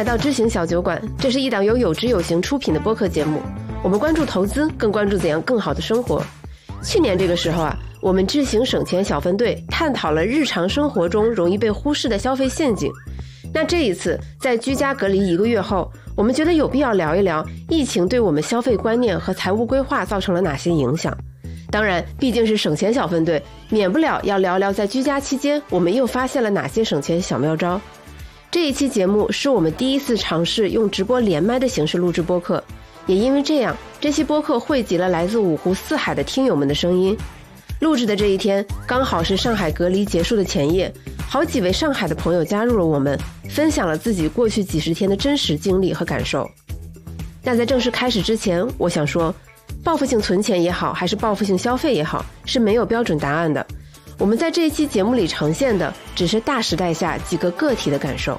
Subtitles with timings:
[0.00, 3.38] 来到知行小酒馆，这是一档由有知有行出品的播客节目。
[3.82, 6.24] 我们关注投资，更关注怎样更好的生活。
[6.82, 12.90] 去年这个时候啊，我们知行省钱小分队探讨了日常生活中容易被忽视的消费陷阱。
[13.52, 21.14] 那这一次，在居家隔离一个月后，我们觉得有必要聊一聊疫情对我们消费观念和财务规划造成了哪些影响。
[21.70, 27.78] 当然，毕竟是省钱小分队，免不了要聊聊在居家期间我们又发现了哪些省钱小妙招。
[28.50, 32.62] 这一期节目是我们第一次尝试用直播连麦的形式录制播客，
[33.06, 37.16] 也因为这样，这期播客汇集了来自五湖四海的听友们的声音。
[37.78, 40.92] 录制的这一天刚好是上海隔离结束的前夜，
[41.28, 43.16] 好几位上海的朋友加入了我们，
[43.48, 46.50] 分享了自己过去几十天的真实经历和感受。
[47.44, 49.32] 但在正式开始之前，我想说，
[49.84, 53.64] 报复性存钱也好，还是报复性消费也好，是没有标准答案的。
[54.20, 58.38] 我们在这一期节目里呈现的只是大时代下几个个体的感受，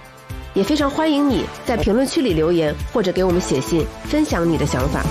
[0.54, 5.02] 也非常欢迎你在评论区里留言或者给我们写信，分享你的想法。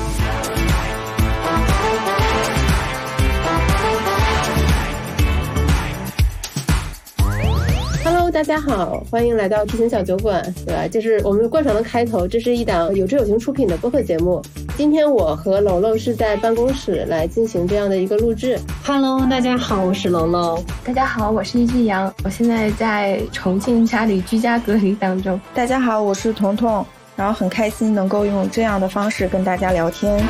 [8.30, 10.86] Hello，大家好，欢迎来到知行小酒馆，对吧？
[10.86, 14.40] 这是我们惯常的开头，这是一档有知有行出品的播客节目。
[14.76, 18.56] 今天我和楼楼是在办公室来进行这样的一个录制。
[18.84, 20.62] Hello，大家好，我是楼楼。
[20.84, 25.40] 大家好，我是一只羊，我现在在重庆家里居家隔离当中。
[25.52, 30.22] 大家好，我是彤彤，然后很开心能够用这样的方式跟大家聊天。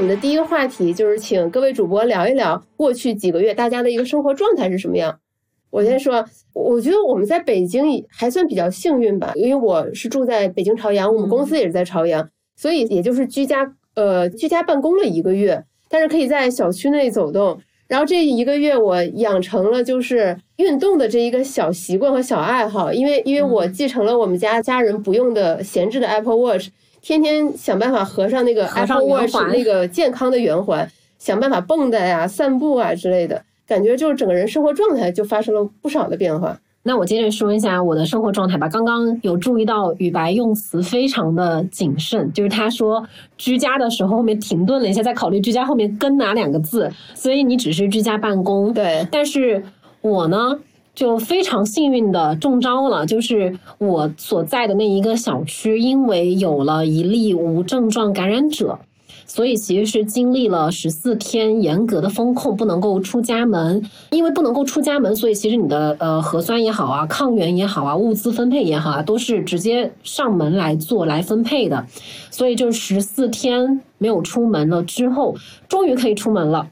[0.00, 5.20] 们的第一个话题就是请各位主播聊一聊过去几个月大家的一个生活状态是什么样。
[5.68, 17.60] 我先说，我觉得我们在北京还算比较幸运吧，因为我是住在北京朝阳，我们公司也是在朝阳，所以也就是居家呃居家办公了一个月，但是可以在小区内走动。
[17.86, 26.68] 然后这一个月我养成了就是运动的这一个小习惯和小爱好，因为因为我继承了我们家家人不用的闲置的 Apple Watch。
[27.02, 36.58] 天天想办法合上那个 Apple Watch 那个健康的圆环，想办法蹦跶呀、散步啊之类的，感觉就是整个人生活状态就发生了不少的变化。
[36.82, 38.66] 那我接着说一下我的生活状态吧。
[38.66, 43.06] 刚刚有注意到雨白用词非常的谨慎，就是他说
[43.36, 48.72] 居家的时候后面停顿了一下，在考虑居家后面跟哪两个字，所以你只是居家办公。
[48.72, 49.62] 对，但是
[50.00, 50.58] 我呢？
[50.94, 58.78] 就非常幸运的中招了，就是我所在的那一个小区，因为有了一例无症状感染者，
[59.24, 63.88] 所以其实是经历了十四天严格的封控，不能够出家门。
[64.10, 71.86] 因为不能够出家门，所以其实你的呃核酸也好啊，抗原也好啊，物资分配也好啊，都是直接上门来做来分配的。
[72.30, 75.36] 所以就十四天没有出门了之后，
[75.68, 76.68] 终于可以出门了。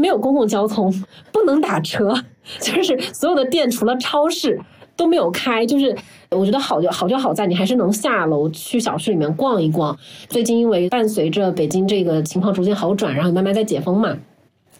[0.00, 0.92] 没有公共交通，
[1.30, 2.14] 不能打车，
[2.60, 4.58] 就是所有的店除了超市
[4.96, 5.64] 都没有开。
[5.66, 5.94] 就是
[6.30, 9.96] 我觉得好就好就好在你还是能下楼去小区里面逛一逛。
[10.28, 14.16] 最近因为伴随着北京这个情况逐渐好转，然后慢慢在解封嘛，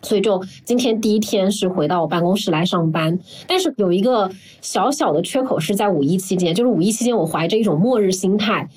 [0.03, 3.19] 所以就今天第一天是回到我办公室来上班。
[3.47, 4.31] 但是有一个
[4.63, 8.69] 小小的缺口是在五一期间，就是五一期间我怀着一种末日心态。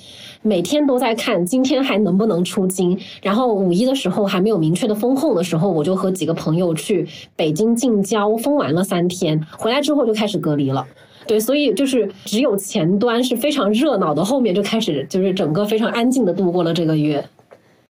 [0.43, 10.85] 每天都在看今天还能不能出京，然后五一的时候还没有明确的封控的时候，我就和几个朋友去北京近郊封完了三天，回来之后就开始隔离了。
[11.25, 17.25] 对，所以就是只有前端是非常热闹的，后面就开始就是整个非常安静的度过了这个月。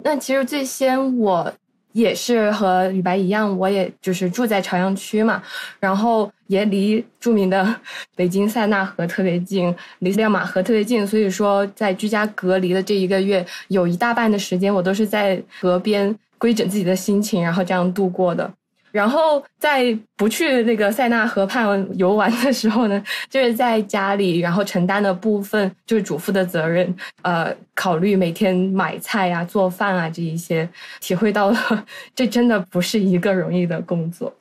[0.03, 1.51] 那其实最先我。
[1.93, 5.41] 也是和李白一样，我也就是住在朝阳区嘛，
[5.79, 7.75] 然后也离著名的
[8.15, 18.51] 北京塞纳河特别近，离亮马河特别近，所以说在居家隔离的这一个月，有一大半的时间我都是在河边规整自己的心情，然后这样度过的。
[18.93, 21.65] 然后在不去那个塞纳河畔
[21.95, 30.69] 游玩的时候呢，就是在家里，然后承担的部分就是主妇的责任，呃，考虑每天买菜啊、做饭啊这一些，
[31.01, 34.31] 体会到了 这真的不是一个容易的工作。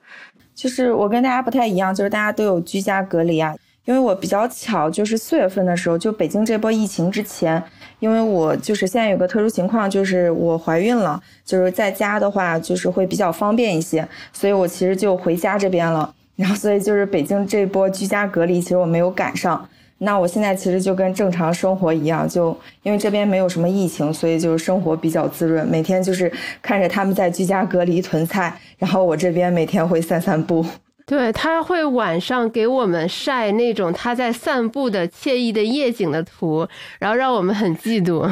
[0.54, 3.54] 就是我跟大家不太一样，就是大家都有居家隔离啊。
[3.84, 7.60] 因为我比较巧，就是四月份的时候，就北京这波疫情之前，
[8.02, 16.12] 因为我就是现在有个特殊情况，就是我怀孕了，就是在家的话，就是会比较方便一些，所以我其实就回家这边了。
[16.34, 19.68] 然后，所以就是北京这波居家隔离，其实我没有赶上。
[19.98, 22.48] 那我现在其实就跟正常生活一样，就
[22.82, 25.64] 因为这边没有什么疫情，所以就是生活比较滋润。
[25.68, 30.66] 每天就是看着他们在居家隔离囤菜，然后我这边每天会散散步。
[31.06, 36.66] 对他会晚上给我们晒那种他在散步的惬意的夜景的图，
[36.98, 38.28] 然后让我们很嫉妒。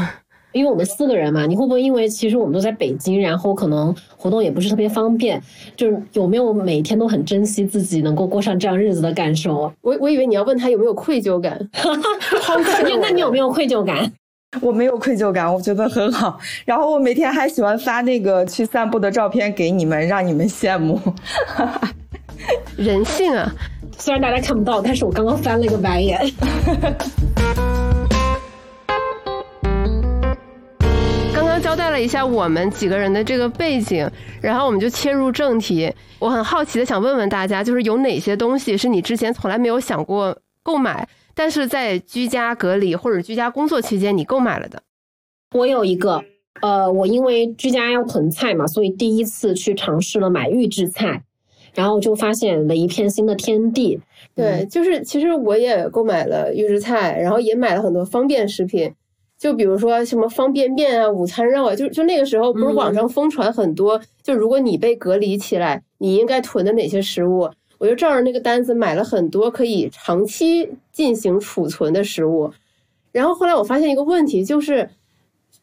[0.53, 5.41] 因为我们四个人嘛，你会不会因为其实我们都在北京，然后可能活动也不是特别方便，
[5.77, 9.73] 就是有没有每天都很珍惜自己能够过上这样日子的感受？
[9.81, 11.57] 我我以为你要问他有没有愧疚感，
[12.83, 14.13] 那那你有没有愧疚感？
[14.61, 16.37] 我没有愧疚感，我觉得很好。
[16.65, 21.01] 然后我每天还喜欢发那个去散步的照片给你们，让你们羡慕。
[22.77, 23.53] 人性啊！
[23.99, 26.19] 虽然大家看不到，但是我刚刚翻了一个白眼。
[31.35, 34.11] 刚刚交代了一下我们几个人的这个背景，
[34.41, 35.93] 然后我们就切入正题。
[36.19, 41.09] 我很好奇的想问问大家，就是有哪些东西是你之前从来没有想过购买？
[41.35, 44.83] 但是在居家隔离或者居家工作期间，你购买了的，
[45.55, 46.23] 我有一个，
[46.61, 51.23] 呃，我因为居家要囤菜嘛，所以第一次去尝试了买预制菜，
[51.75, 54.01] 然后就发现了一片新的天地。
[54.35, 58.93] 对，就是其实我也购买了预制菜，然后也买了很多方便食品，
[59.39, 67.51] 就比如说什么方便面啊、午餐肉啊，就就那个时候不是网上疯传很多，就如果你被隔离起来，你应该囤的哪些食物。
[67.79, 72.53] 我就照着那个单子买了很多可以长期进行储存的食物，
[73.11, 74.91] 然后后来我发现一个问题，就是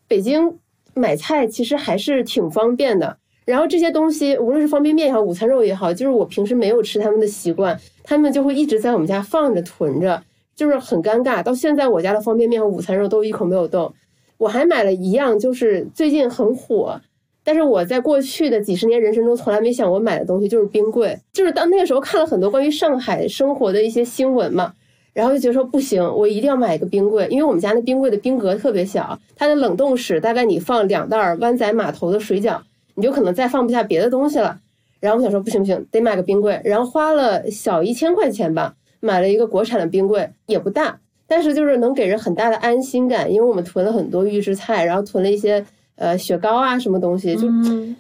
[0.08, 0.58] 北京
[0.96, 3.18] 买菜其实还是挺方便的。
[3.48, 10.22] 然后这些东西，无论是方便面也好，午餐肉也好，就是我平时没有吃他们的习惯，他们就会一直在我们家放着囤着，
[10.54, 11.42] 就是很尴尬。
[11.42, 13.94] 到现在我家的方便面和午餐肉都一口没有动。
[14.38, 17.00] 我还买了一样，就是最近很火。
[17.46, 24.74] 但是我在过去的几十年人生中从来没想过买的东西就是冰柜，就是当那个时候看了很多关于上海生活的一些新闻嘛，
[25.14, 32.60] 然后就觉得说不行，我一定要买一个冰柜，因为我们家那冰柜的冰格特别小，它的冷冻室大概你放两袋湾仔码头的水饺，
[32.98, 34.60] 你就可能再放不下别的东西了。
[35.00, 45.66] 然后我想说不行不行，得买个冰柜，然后花了小一千块钱吧，买了一个国产的冰柜，也不大，但是就是能给人很大的安心感，因为我们囤了很多预制菜，然后囤了一些。
[46.00, 47.48] 呃，雪糕啊，什么东西，就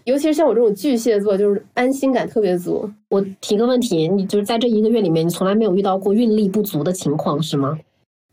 [0.03, 2.87] 尤其是像我这种巨蟹座，就是安心感特别足。
[3.09, 7.79] 我提个问题，你就是在这一个月里面，你从来没有遇到过运力不足的情况是吗？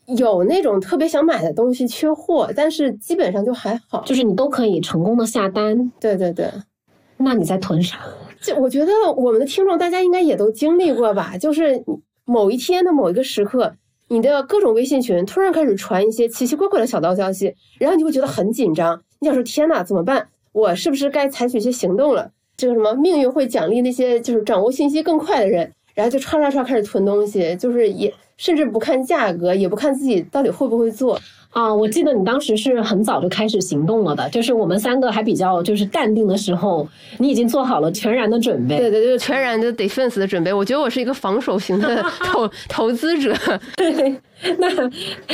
[0.06, 5.90] 有那种特别想买的东西缺货，但是基本上就还好，就是你都可以成功的下单。
[6.00, 6.50] 对对对，
[7.16, 7.98] 那你在囤啥？
[8.40, 11.82] 就我觉得我们的听众大家应该也都经历过吧，就是
[12.24, 13.74] 某一天的某一个时刻。
[14.08, 19.02] 你的各种微信群突然开始传一些奇奇怪怪的小道消息，然后你会觉得很紧张。
[19.20, 20.28] 你想说天哪，怎么办？
[20.52, 22.30] 我是不是该采取一些行动了？
[22.54, 31.20] 这个什么命运会奖励那些就是掌握信息更快的人，然后就唰唰唰开始囤东西，就是也甚至不看价格，也不看自己到底会不会做。
[31.50, 36.84] 啊，我记得你当时是很早就开始行动了的，就是我们三个还比较就是淡定的时候，
[37.18, 38.76] 你已经做好了全然的准备。
[38.76, 40.52] 对对对，全然的 defense 的准备。
[40.52, 43.32] 我觉得我是一个防守型的 投投资者。
[43.76, 44.20] 对，
[44.58, 44.68] 那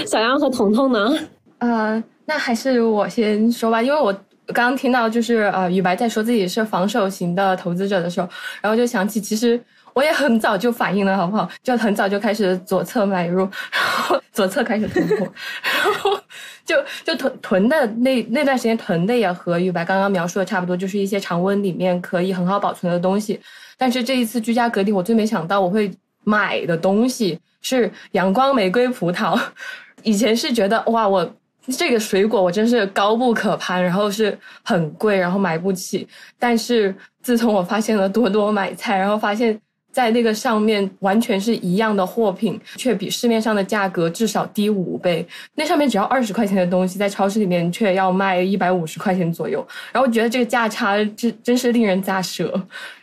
[0.05, 1.11] 小杨和彤彤呢？
[1.57, 4.13] 呃，那还是我先说吧，因为我
[4.49, 8.29] 刚刚听到就是呃雨白在说自己是防守型的投资者的时候，
[8.61, 9.59] 然后就想起其实。
[9.93, 11.49] 我也很早就反应了，好不好？
[11.63, 13.41] 就很早就开始左侧买入，
[13.73, 15.17] 然后左侧开始囤货，
[15.63, 16.19] 然后
[16.65, 23.41] 就就囤囤的那那段时间囤的也和雨白刚刚描述的差不多，就是一些常温里面可以很好保存的东西。
[23.77, 25.91] 但是这一次居家隔离，我最没想到我会
[26.25, 29.39] 买的东西是阳光玫瑰葡萄。
[30.05, 31.29] 以前是觉得哇，我
[31.67, 36.07] 这个水果我真是高不可攀，然后是很贵，然后买不起。
[36.39, 39.61] 但是自从我发现了多多买菜，然后发现。
[39.93, 45.27] 在那个上面完全是一样的货品，却比市面上的价格至少低五倍。
[45.55, 49.67] 那上面只要二十块钱的东西，在超市里面却要卖一百五十块钱左右。
[49.93, 52.53] 然后我觉得这个价差真真是令人咋舌。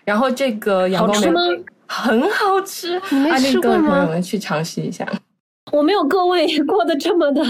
[0.05, 4.03] 然后这个阳光玫瑰很好吃，你没吃过吗？
[4.05, 5.05] 我们去尝试一下。
[5.71, 7.43] 我没有各位 过得这么的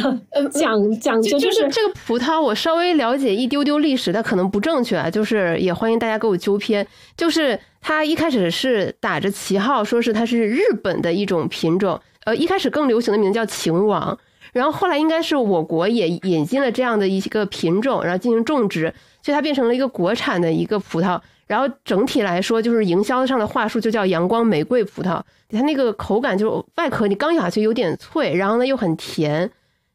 [0.52, 5.10] 讲讲究，就是这个葡萄，我稍微了解一丢丢历史，但可能不正确啊。
[5.10, 7.60] 就是也欢迎大家给我纠偏，就是。
[7.80, 14.18] 它一开始是打着旗号，说是它是日本的一种品种，呃，一开始更流行的名字叫秦王，
[14.52, 18.94] 然后后来应该是我国也引进了这样的一个品种，然后进行种植，
[19.24, 21.18] 所以它变成了一个国产的一个葡萄。
[21.48, 29.50] 然后整体来说，就是营销上的话术就叫阳光玫瑰葡萄，它那个口感就外壳你刚咬下去有点脆，然后呢又很甜。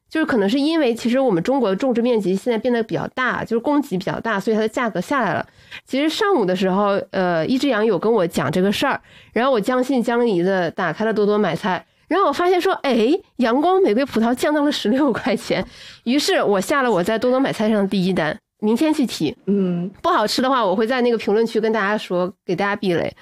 [0.09, 5.47] 就是可能是因为其实我们中国的种植面积现在变得比较大，就是供给比较大，所以它的价格下来了。
[5.87, 9.01] 其实上午的时候，呃，一只羊有跟我讲这个事儿，
[9.33, 15.67] 然后我将信将疑的打开了多多买菜，然后我发现说，哎，阳光玫瑰葡萄降到了十六块钱，
[16.05, 19.37] 于是我下了我在多多买菜上的第一单，明天去提。
[19.47, 23.15] 嗯，不好吃的话，我会在那个评论区跟大家说，给大家避雷。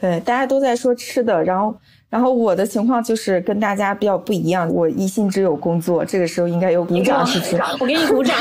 [0.00, 1.76] 对，大家都在说吃的，然后
[2.10, 7.56] 然后我的情况就是跟大家比较不一样，我一心只有工作，这个时候应该有鼓掌，是不是？
[7.80, 8.36] 我给你鼓掌。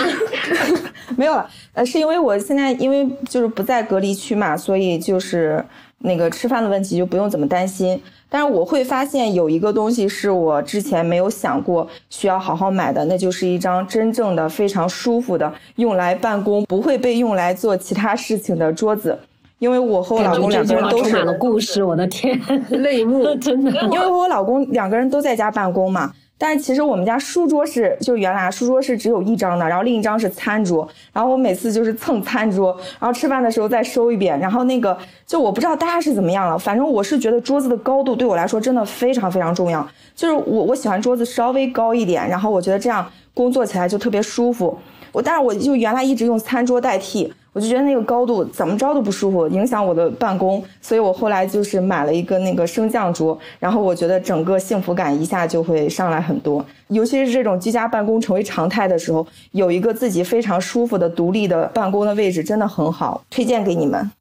[1.16, 5.64] 没有了，呃，是因为我现在因为就是不在隔离区嘛，所以就是
[6.04, 8.02] 那个吃饭的问题就不用怎么担心。
[8.30, 19.18] 但是我会发现有一个东西是我之前没有想过需要好好买的，那就是一张真正的非常舒服的用来办公不会被用来做其他事情的桌子。
[19.60, 22.38] 因为我和我老公两个人都是了故事，我的天，
[22.70, 23.72] 泪目，真的。
[23.84, 26.12] 因为我老公两个人都在家办公嘛。
[26.46, 44.78] 但其实我们家书桌是，就原来书桌是只有一张的，然后另一张是餐桌，然后我每次就是蹭餐桌，然后吃饭的时候再收一遍，然后那个就我不知道大家是怎么样了，反正我是觉得桌子的高度对我来说真的非常非常重要，就是我我喜欢桌子稍微高一点，然后我觉得这样工作起来就特别舒服。
[45.14, 47.34] 我但是我就原来一直用餐桌代替。
[47.54, 56.66] 我就觉得那个高度怎么着都不舒服，影响我的办公，所以我后来就是买了一个那个升降桌，然后我觉得整个幸福感一下就会上来很多。
[56.88, 64.12] 尤其是这种居家办公成为常态的时候，有一个自己非常舒服的独立的办公的位置真的很好，推荐给你们。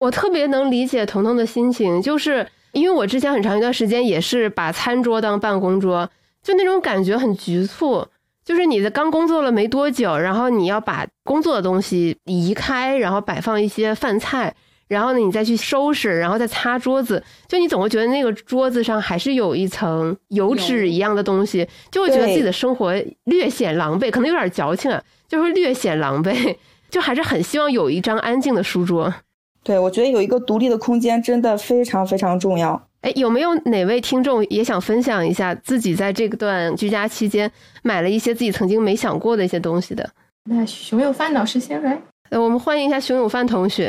[0.00, 6.10] 我特别能理解彤彤的心情，就是因为我之前很长一段时间也是把餐桌当办公桌，
[6.42, 8.04] 就那种感觉很局促。
[8.44, 14.54] 就是你的刚工作了没多久，然后你要把工作的东西移开，然后摆放一些饭菜，
[14.88, 22.92] 然后呢你再去收拾，然后再擦桌子，就你总会觉得那个桌子上还是有一层油脂一样的东西，就会觉得自己的生活
[23.24, 26.56] 略显狼狈，可能有点矫情啊，就会略显狼狈，
[26.90, 29.14] 就还是很希望有一张安静的书桌。
[29.62, 32.88] 对，我觉得有一个独立的空间真的非常非常重要。
[33.02, 37.50] 哎，有没有哪位听众也想分享一下自己在这段居家期间
[37.82, 40.06] 买了一些自己曾经没想过的一些东西的？
[40.44, 41.98] 那熊有范老师先来。
[42.28, 43.88] 呃，我们欢迎一下熊有范同学。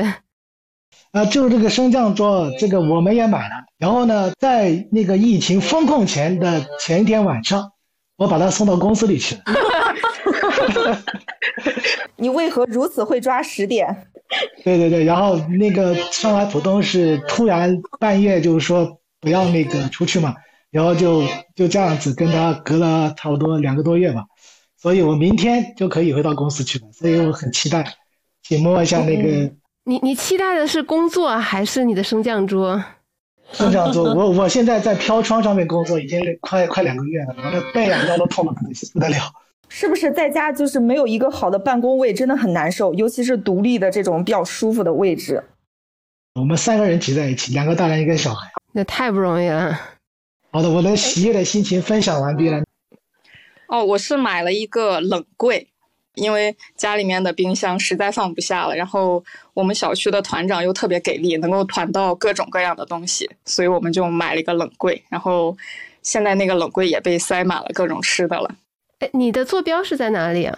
[1.12, 3.56] 啊，就是这个升降桌，这个我们也买了。
[3.78, 7.70] 然后呢，在那个疫情封控前的前一天晚上，
[8.16, 9.42] 我把它送到公司里去了。
[12.16, 14.08] 你为何如此会抓时点？
[14.64, 19.00] 对对对，然后那个上海浦东是突然半夜就是说。
[19.22, 20.36] 不要那个出去嘛，
[20.72, 21.24] 然后就
[21.56, 24.26] 就这样子跟他隔了差不多两个多月吧，
[24.78, 27.86] 所以我明天就可以回到公司去了，所以我很期待，
[28.42, 29.54] 请摸一下那个。
[29.84, 32.84] 你你期待的是工作还是你的升降桌？
[33.52, 39.18] 升降桌，我我现在在飘窗上面工作已经快快两个月了，我的背啊腰都痛的不得了。
[39.70, 45.44] 是不是在家就是没有一个好的办公位，真的很难受，尤其是独立的这种比较舒服的位置。
[46.34, 48.50] 我们三个人挤在一起，两个大人一个小孩。
[48.72, 49.78] 那太不容易了。
[50.50, 52.64] 好的，我的喜悦的心情分享完毕了。
[53.68, 55.68] 哦，我是买了一个冷柜，
[56.16, 58.74] 因为家里面的冰箱实在放不下了。
[58.74, 59.22] 然后
[59.54, 65.04] 我们小区的团长又特别给力，能够团到各种各样的东西，所以我们就买了一个冷柜。
[65.10, 65.58] 然后
[66.02, 68.56] 现在那个冷柜也被塞满了各种吃的了。
[69.00, 70.58] 哎，你的坐标是在哪里啊？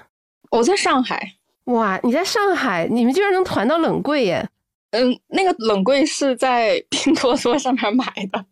[0.52, 1.34] 我在上海。
[1.66, 4.48] 哇，你在上海，你们居然能团到冷柜耶！
[4.94, 8.46] 嗯，那个冷柜是在拼多多上面买的，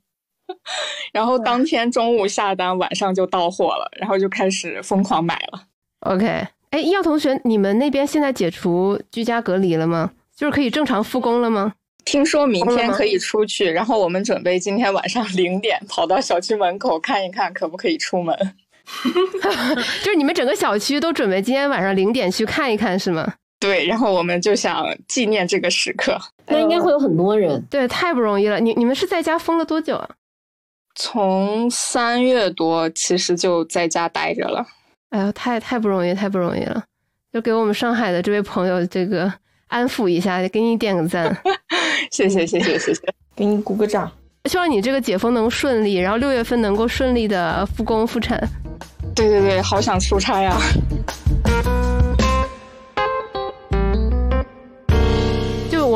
[1.14, 5.64] 然后当天中午下单，晚上就到货了，然后就开始疯狂买了。
[6.02, 6.26] OK，
[6.72, 10.12] 哎，耀同学，你们那边现在解除居家隔离了吗？
[10.36, 11.74] 就是可以正常复工了吗？
[12.04, 18.36] 听说明天可以出去，然后我们准备今天晚上 零点跑到小区门口看一看，可不可以出门。
[20.04, 23.36] 就是你们整个小区都准备今天晚上零点去看一看，是吗？
[23.62, 26.20] 对，然后我们就想纪念这个时刻。
[26.48, 27.64] 那应该会有很多人。
[27.70, 28.60] 对，太不容易了。
[28.60, 30.10] 你你们是在家封了多久啊？
[30.96, 34.66] 从三月多，其实就在家待着了。
[35.12, 36.84] 哎呀，太太不容易，太不容易了。
[37.32, 39.32] 就给我们上海的这位朋友这个
[39.68, 41.34] 安抚一下，给你点个赞。
[42.12, 43.02] 谢谢谢谢谢谢，
[43.36, 44.12] 给你鼓个掌。
[44.50, 48.42] 希望你这个解封能顺利，然后六月份能够顺利的复工复产。
[49.16, 50.58] 对对对，好想出差呀。
[50.90, 51.01] 我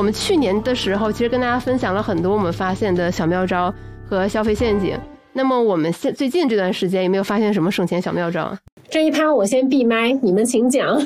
[0.06, 3.74] 们去年的时候，其实跟大家分享了很多我们发现的小妙招
[4.08, 4.96] 和消费陷阱。
[5.34, 8.56] 那么我们现最近这段时间有没有发现什么省钱小妙招？
[8.88, 11.02] 这一趴我先闭麦，你们请讲。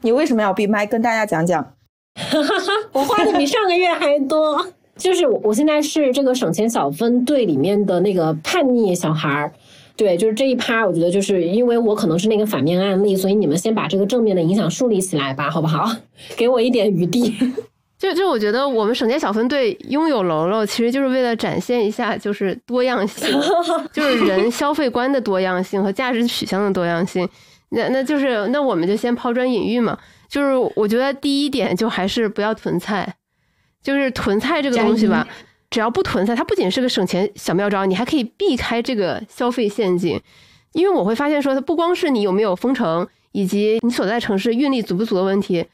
[0.00, 0.84] 你为什么要闭麦？
[0.84, 1.64] 跟大家讲讲。
[2.92, 9.52] 我花的比上个月还多，就是我我现在是这个省钱小分队里面的那个叛逆小孩儿。
[9.94, 15.88] 对，就是这一趴，我觉得就是因为我可能是那个反面案例，所以你们先把这个正面的影响树立起来吧，好不好？
[16.36, 17.34] 给我一点余地。
[18.02, 23.30] 就就我觉得我们省钱小分队拥有楼楼，其实就是为了展现一下就是多样性，
[23.94, 27.28] 就是人消费观的多样性和价值取向的多样性。
[27.68, 29.96] 那那就是那我们就先抛砖引玉嘛。
[30.28, 33.14] 就是我觉得第一点就还是不要囤菜，
[33.80, 35.24] 就是囤菜这个东西吧，
[35.70, 40.20] 只要不囤菜，它不仅是个省钱小妙招，你还可以避开这个消费陷阱。
[40.72, 45.64] 因为我会发现说，它不光是你有没有封城，以及你所在城市运力足不足的问题，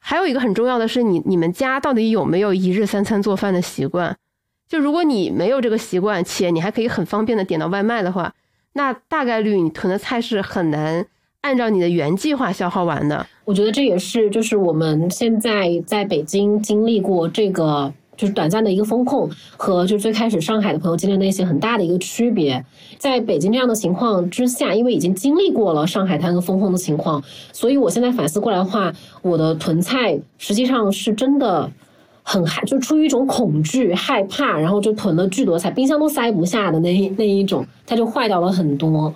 [0.00, 4.16] 还有一个很重要的是你你们家到底有没有一日三餐做饭的习惯。
[4.68, 8.32] 就如果你没有这个习惯，且你还可以很方便的点到外卖的话，
[8.74, 11.06] 那大概率你囤的菜是很难
[11.40, 13.26] 按照你的原计划消耗完的。
[13.46, 22.62] 我觉得这也是就是我们现在在北京经历过这个就是短暂的一个风控，和就最开始上海的朋友经历那些很大的一个区别。
[22.98, 27.22] 在北京这样的情况之下，因为已经经历过了上海滩和风控的情况，
[27.52, 31.70] 所以我现在反思过来的话，我的囤菜实际上是真的。
[32.30, 39.14] 很害，就出于一种恐惧、害怕，然后就囤了巨多菜，冰箱都塞不下的那那一种，它就坏掉了很多。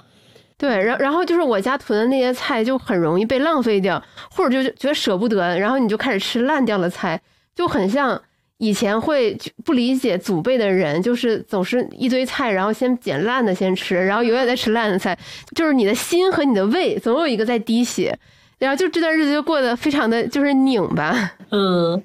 [0.56, 7.20] 对，然然后就是我家囤的那些菜就很容易被浪费掉，或者就觉得舍不得，然后你就开始吃烂掉的菜，
[7.54, 8.18] 就很像
[8.62, 15.18] 以前会不理解祖辈的人，就是总是一堆菜，然后先捡烂的先吃，然后永远在吃烂的菜，
[15.56, 18.16] 就是你的心和你的胃总有一个在滴血，
[18.60, 22.00] 然后就这段日子就过得非常的就是拧巴， 嗯。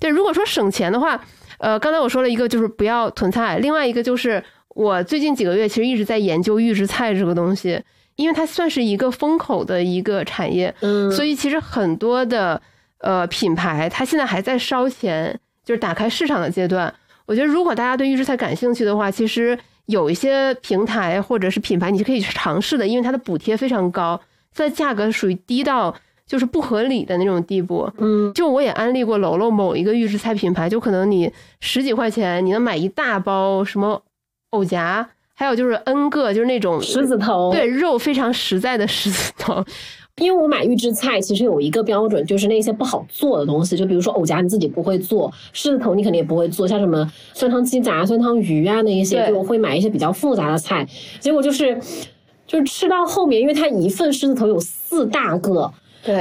[0.00, 1.24] 对，如果说省钱的话，
[1.58, 7.80] 呃，刚才我说了一个就是不要囤菜，另外一个就是我最近几个月其实一直在研究预制菜这个东西，
[8.16, 12.60] 因为它算是一个风口的一个产业，嗯，所以其实很多的
[12.98, 16.92] 呃品牌它现在还在烧钱，就是打开市场的阶段。
[17.26, 24.20] 我觉得如果大家对预制菜感兴趣的话，其实有一些平台或者是品牌你是可以去尝试的，因为它的补贴非常高，
[24.54, 25.94] 它的价格属于低到。
[26.26, 31.30] 就是不合理的那种地步，嗯，就我也安利过楼楼某一个预制菜品牌，就可能你
[31.60, 34.02] 十几块钱你能买一大包什么
[34.52, 39.62] 藕夹，还有就是 N 个就是那种狮子头，对，肉非常实在的狮子头。
[40.22, 50.86] 因为我买预制菜其实有一个标准，就是那些不好做的东西，就比如说藕夹你自己不会做，狮子头你肯定也不会做，像什么酸汤鸡杂、酸汤鱼啊那一些，就会买一些比较复杂的菜。
[51.18, 51.76] 结果就是
[52.46, 55.72] 就是吃到后面，因为它一份狮子头有四大个。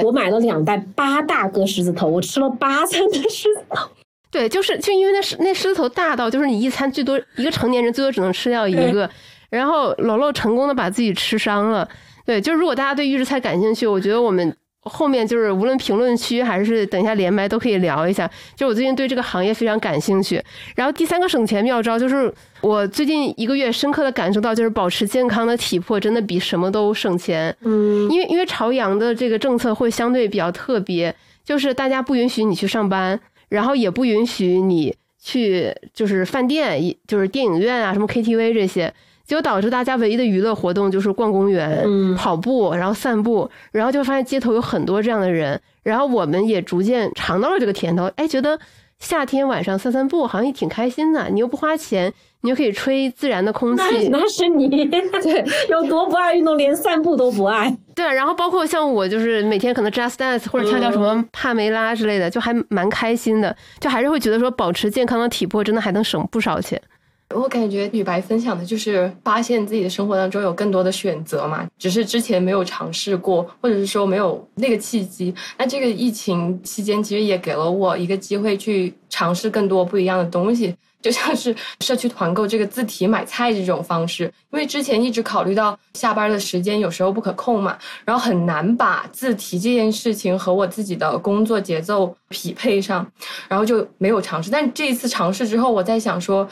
[0.01, 3.89] 我买了两袋八大个狮子头，我吃了八餐的狮子头。
[4.31, 9.07] 对，就是就因为那狮那狮子头大到，就是你一餐最多一个成年人最多只能吃掉一个，
[9.49, 11.87] 然后楼楼成功的把自己吃伤了。
[12.25, 14.55] 对，就是如果大家对预制菜感兴趣，我觉得我们。
[14.85, 20.43] 后面就是无论评论区还是等一下连麦都可以聊一下，就我最近对这个行业非常感兴趣。
[20.75, 27.55] 然后第三个省钱妙招就是我最近一个月深刻的感受到，就是保持健康的体魄真的比什么都省钱。
[27.61, 38.93] 嗯，因为因为朝阳的这个政策会相对比较特别，就是大家不允许你去上班，然后也不允许你去就是饭店，就是电影院啊，什么 KTV 这些。
[39.25, 48.59] 结果导致大家唯一的娱乐活动就是逛公园、跑步，然后散步，然后就发现街头有很多这样的人，然后我们也逐渐尝到了这个甜头，哎，觉得
[48.99, 54.09] 夏天晚上散散步好像也挺开心的，你又不花钱，你又可以吹自然的空气。
[54.09, 57.75] 那是你 对 有多不爱运动，连散步都不爱。
[57.95, 66.81] 对，然后包括像我，就是每天可能 just dance 或者跳跳什么帕梅拉之类的，就还蛮开心的，就还是会觉得说保持健康的体魄真的还能省不少钱。
[67.29, 75.33] 我感觉雨白分享的就是发现自己的生活当中有更多的选择嘛，只是之前没有尝试过，或者是说没有那个契机。
[75.57, 84.25] 那这个疫情期间，其实也给了我一个机会去尝试更多不一样的东西，就像是社区团购这个自提买菜这种方式。
[84.51, 93.11] 因为之前一直考虑到下班的时间有时候不可控嘛，然后很难把自提这件事情和我自己的工作节奏匹配上，
[93.47, 94.51] 然后就没有尝试。
[94.51, 96.47] 但这一次尝试之后，我在想说。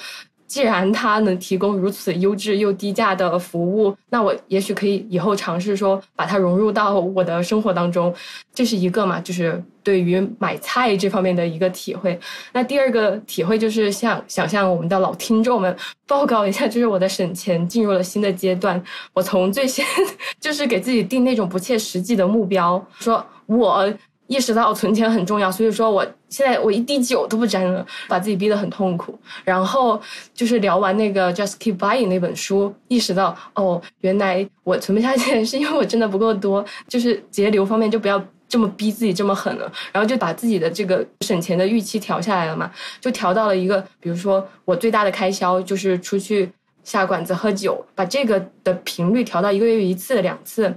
[0.52, 8.14] 既然它能提供如此优质又低价的服务，那我也许可以以后尝试说把它融入到我的生活当中，
[8.54, 12.20] 这是一个嘛，就是对于买菜这方面的一个体会。
[12.52, 15.74] 那第二个体会就是像想象我们的老听众们
[16.06, 18.84] 报告一下，就是我的省钱进入了新的阶段。
[19.14, 19.86] 我从最先
[20.42, 23.90] 就是给自己定那种不切实际的目标，说我。
[24.28, 29.20] 意识到存钱很重要，所以说我现在我一滴酒都不沾了，把自己逼得很痛苦。
[29.44, 30.02] 然后
[30.34, 39.72] 就是聊完那个 Just Keep Buying 那本书，意识到哦，原来我存不下钱是因为我真的不够多，就是节流方面就不要这么逼自己这么狠了。
[39.92, 46.50] 然后就把自己的这个省钱的预期调下来了嘛，就调到了一个，比如说我最大的开销就是出去
[46.86, 50.74] 下馆子喝酒，把这个的频率调到一个月一次两次。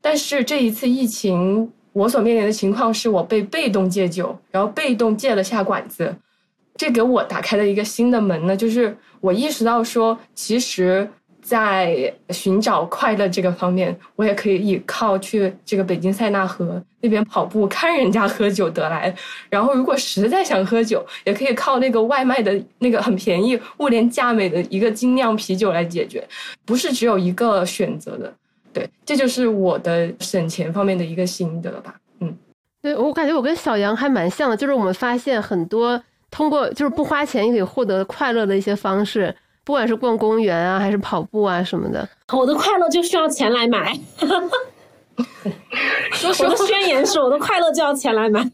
[0.00, 1.72] 但是这一次疫情。
[1.94, 6.14] 我所面临的情况是我被被动戒酒，然后被动戒了下馆子，
[6.76, 8.56] 这给我打开了一个新的门呢。
[8.56, 11.08] 就是我意识到说，其实
[11.40, 19.14] 在寻找快乐这个方面，我也可以依靠去这个北京塞纳河那边跑步，看人家喝酒得来。
[19.48, 26.26] 然后如果实在想喝酒，也可以靠那个外卖的那个很便宜、物廉价美的一个精酿啤酒来解决，
[26.64, 28.34] 不是只有一个选择的。
[28.74, 31.94] 对，这就是我的省钱方面的一个心得吧。
[32.20, 32.36] 嗯，
[32.82, 39.34] 对我感觉我跟小杨还蛮像的，就是我们发现很多通过就是不花钱也可以获得快乐的一些方式。
[39.66, 43.98] 不管是逛公园啊，还是跑步啊什么的，我的快乐就需要钱来买。
[45.16, 48.46] 我的宣言是，我的快乐就要钱来买。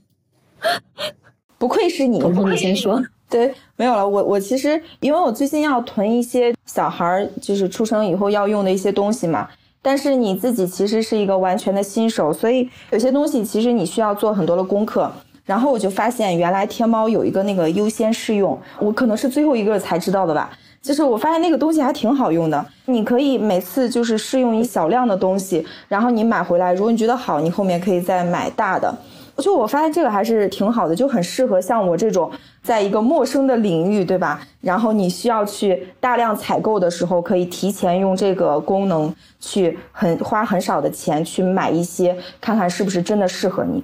[1.58, 3.02] 不愧是你，你先说。
[3.28, 4.08] 对，没有了。
[4.08, 9.48] 我我其实因为我最近要囤一些小孩儿就是出生以后要用的一些东西嘛，
[9.82, 15.10] 但是你自己其实是一个完全的新手，所以有些东西其实你需要做很多的功课。
[15.44, 20.50] 然后我就发现原来天猫有一个那个优先试用，我可能是最后一个才知道的吧。
[20.80, 28.96] 就是我发现那个东西还挺好用的，你可以每次就是试用一小量的东西，然后你买回来，如果你觉得好，你后面可以再买大的。
[29.40, 32.30] 就我发现这个还是挺好的，就很适合像我这种
[32.62, 34.40] 在一个陌生的领域，对吧？
[34.60, 43.82] 然后你需要去大量采购的时候，可以提前用这个功能去很花很少的钱去买一些，看看是不是真的适合你。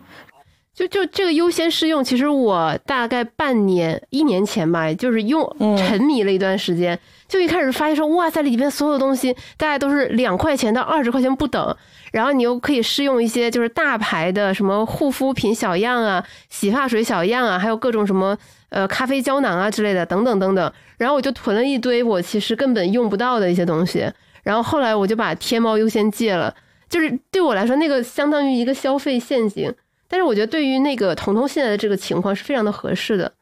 [0.74, 6.98] 就就这个优先试用，其实我大概半年一年前吧，就是用沉迷了一段时间。
[7.28, 11.76] 就一开始发现说，哇塞，里边所有东西大概都是两块钱到二十块钱不等，
[12.12, 18.36] 然后你又可以试用一些就是大牌的什么护肤品小样啊、洗发水小样啊，还有各种什么
[18.68, 20.72] 呃咖啡胶囊啊之类的等等等等。
[20.98, 24.10] 然后我就囤了一堆我其实根本用不到的一些东西。
[24.42, 26.54] 然后后来我就把天猫优先戒了，
[26.88, 29.74] 就是对我来说那个相当于一个消费陷阱。
[30.08, 33.32] 但是我觉得，对于那个彤彤现在的这个情况是非常的合适的，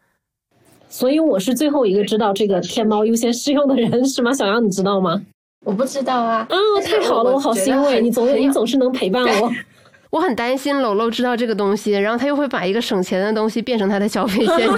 [0.95, 4.33] 所以我是最后一个知道这个天猫优先试用的人， 是吗？
[4.33, 5.21] 小杨，你知道吗？
[5.65, 6.47] 我不知道啊。
[6.49, 9.51] 啊，太好了，我好欣慰，你总你总是能陪伴我。
[10.11, 14.71] 我很担心楼楼知道这个东西，然后他又会把一个省钱的东西变成他的消费陷阱。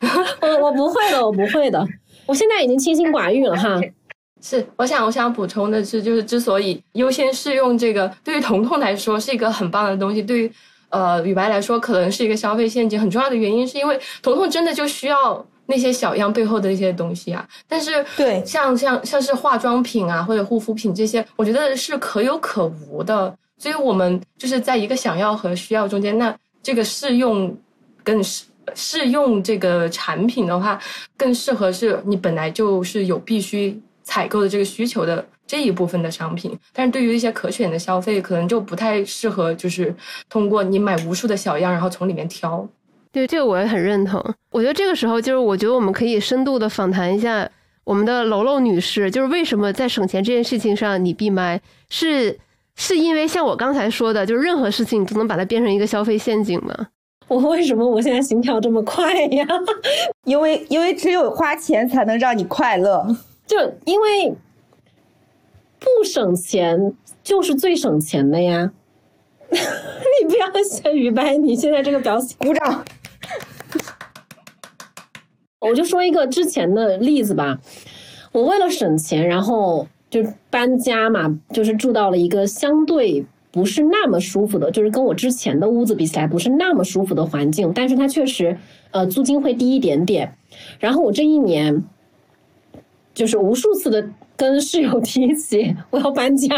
[0.40, 1.86] 我我不会的，我不会的，
[2.24, 3.78] 我现在已经清心寡欲了哈。
[4.40, 10.50] 是，我想我想补充的是，就是之所以优先试用这个，对于彤彤来说是一个很棒的东西，对于。
[10.94, 17.44] 呃，雨白来说可能是一个消费陷阱，很重要的原因是因为彤彤真的就需要那些小样背后的一些东西啊。
[17.66, 23.36] 但是，对，像像像是化妆品啊或者护肤品这些，我觉得是可有可无的。
[23.58, 27.56] 所以我们就是在一个想要和需要中间，那这个试用
[28.02, 30.78] 更适试用这个产品的话，
[31.16, 35.26] 更适合是你本来就是有必须采购的这个需求的。
[35.46, 39.94] 这一部分的商品，但是对于一些可选的消费，可能就不太适合，就是
[40.30, 42.66] 通过你买无数的小样，然后从里面挑。
[43.12, 44.18] 对，这个我也很认同。
[44.50, 47.46] 我觉得这个时候，就是我觉得我们可以深度的访谈一下
[47.84, 52.38] 我们的楼楼女士，就是为什么在省钱这件事情上你闭麦，是
[52.74, 56.74] 是因为像我刚才说的，就是任何事情你都能把它变成一个消费陷阱吗？
[57.28, 59.46] 我为什么我现在心跳这么快呀？
[60.24, 63.06] 因为因为只有花钱才能让你快乐，
[63.54, 64.36] 就因为。
[65.80, 68.72] 不省钱就是最省钱的呀！
[69.52, 72.82] 你不要学于白，你现在这个表情，鼓掌。
[75.60, 77.58] 我就说一个之前的例子吧，
[78.32, 88.56] 我为了省钱，然后就搬家嘛，就是住到了一个相对不是那么舒服的，就是跟我之前的屋子比起来不是那么舒服的环境，但是它确实
[88.90, 90.34] 呃租金会低一点点。
[90.80, 91.84] 然后我这一年
[93.14, 94.04] 就是无数次的。
[94.36, 96.48] 跟室友 提起我要搬家，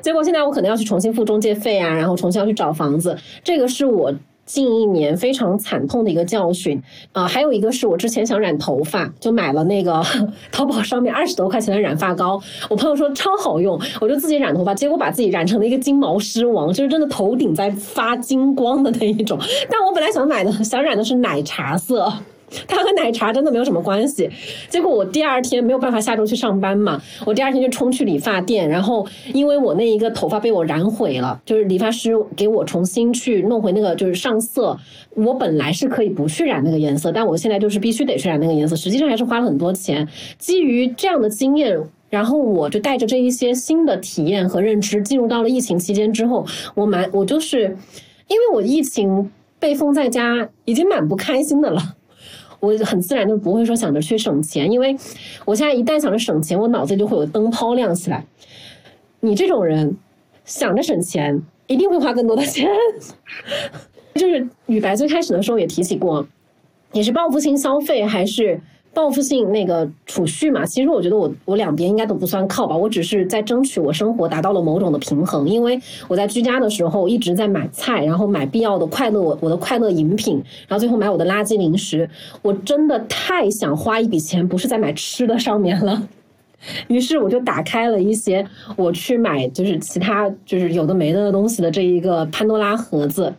[0.00, 4.10] 结果现在我可能要去重新付中介费啊，然后重新要去找房子，这个是我
[4.46, 7.28] 近一年非常惨痛的一个教训啊。
[7.28, 10.02] 还有一个是我之前想染头发，就买了那个
[10.50, 19.38] 淘宝上面二十多块钱的染发膏，我朋友说超好用，我就自己染头发，结果把自己染成了一个金毛狮王，就是真的头顶在发金光的那一种。
[19.70, 22.10] 但我本来想买的，想染的是奶茶色。
[22.66, 24.28] 它和奶茶真的没有什么关系。
[24.68, 34.78] 结果我第二天没有办法下周去上班嘛，我第二天就冲去理发店，然后因为我那一个头发被我染毁了，就是理发师给我重新去弄回那个就是上色。
[35.14, 40.06] 我本来是可以不去染那个颜色，但我现在就是必须得去染那个颜色，实际上还是花了很多钱。
[40.38, 41.76] 基于这样的经验，
[42.08, 47.76] 然后我就带着这一些新的体验和认知进入到了疫情期间之后，我蛮我就是
[48.28, 51.96] 因为我疫情被封在家，已经蛮不开心的了。
[52.60, 54.96] 我很自然就不会说想着去省钱，因为
[55.44, 58.24] 我现在一旦想着省钱，我脑子就会有灯泡亮起来。
[59.20, 59.96] 你这种人
[60.44, 62.68] 想着省钱，一定会花更多的钱。
[64.14, 66.26] 就是雨白最开始的时候也提起过，
[66.92, 68.60] 你是报复性消费还是？
[68.98, 82.10] 报复性那个储蓄嘛，其实我觉得我我两边应该都不算靠吧，我只是在争取我生活达到了某种的平衡，因为我在居家的时候一直在买菜，然后买必要的快乐我我的快乐饮品，然后最后买我的垃圾零食，
[82.42, 86.02] 我真的太想花一笔钱，不是在买吃的上面了。
[86.88, 93.32] 于是我就打开了一些我去买就是其他就是有的没的东西的这一个潘多拉盒子。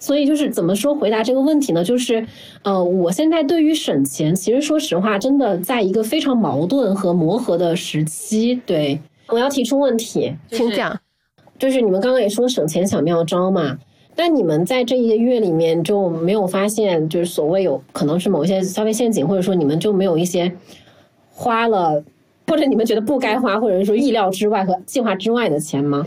[0.00, 1.84] 所以就是怎么说回答这个问题呢？
[1.84, 2.26] 就是，
[2.64, 8.60] 呃，我现在对于省钱，其实说实话，真的在一个非常矛盾和磨合的时期。
[8.64, 10.98] 对，我要提出问题，请讲。
[11.58, 13.78] 就是你们刚刚也说省钱小妙招嘛，
[14.16, 20.50] 那你们在这一个月里面就没有发现，就是所谓有可能是某一些消费陷阱，或者说你们就没有一些
[21.30, 22.02] 花了，
[22.46, 26.06] 或者你们觉得不该花，或者是说意料之外和计划之外的钱吗？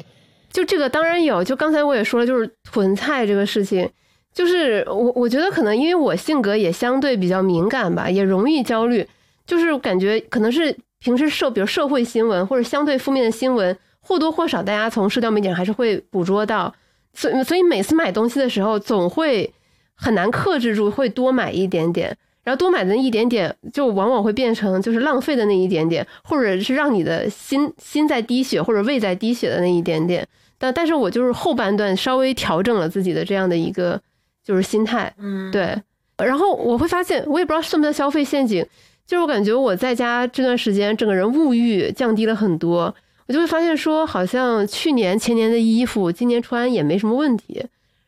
[0.54, 3.90] 就这个当然有，就刚才我也说了，就是囤菜这个事情，
[4.32, 9.06] 就是我我觉得可能因为我性格也相对比较敏感吧，也容易焦虑，
[9.48, 16.72] 就是感觉可能是平时社，比如社会新闻或者相对负面的新闻，或多或少大家从社交媒体上还是会捕捉到，
[17.16, 19.52] 所以所以每次买东西的时候，总会
[19.96, 30.28] 很难克制住，会多买一点点，然后多买的那一点点，就往往会变成就是浪费的那一点点，或者是让你的心心在滴血或者胃在滴血的那一点点。
[30.64, 34.00] 但但是我就是后半段稍微调整了自己的这样的一个
[34.46, 35.76] 就是心态，嗯，对。
[36.16, 38.66] 然后我会发现，我也不知道算不算消费陷阱，
[39.06, 42.96] 就是我感觉我在家这段时间，整个人物欲降低了很多。
[43.28, 47.66] 我就会发现说，好像去年前年的衣服，今年穿也没什么问题。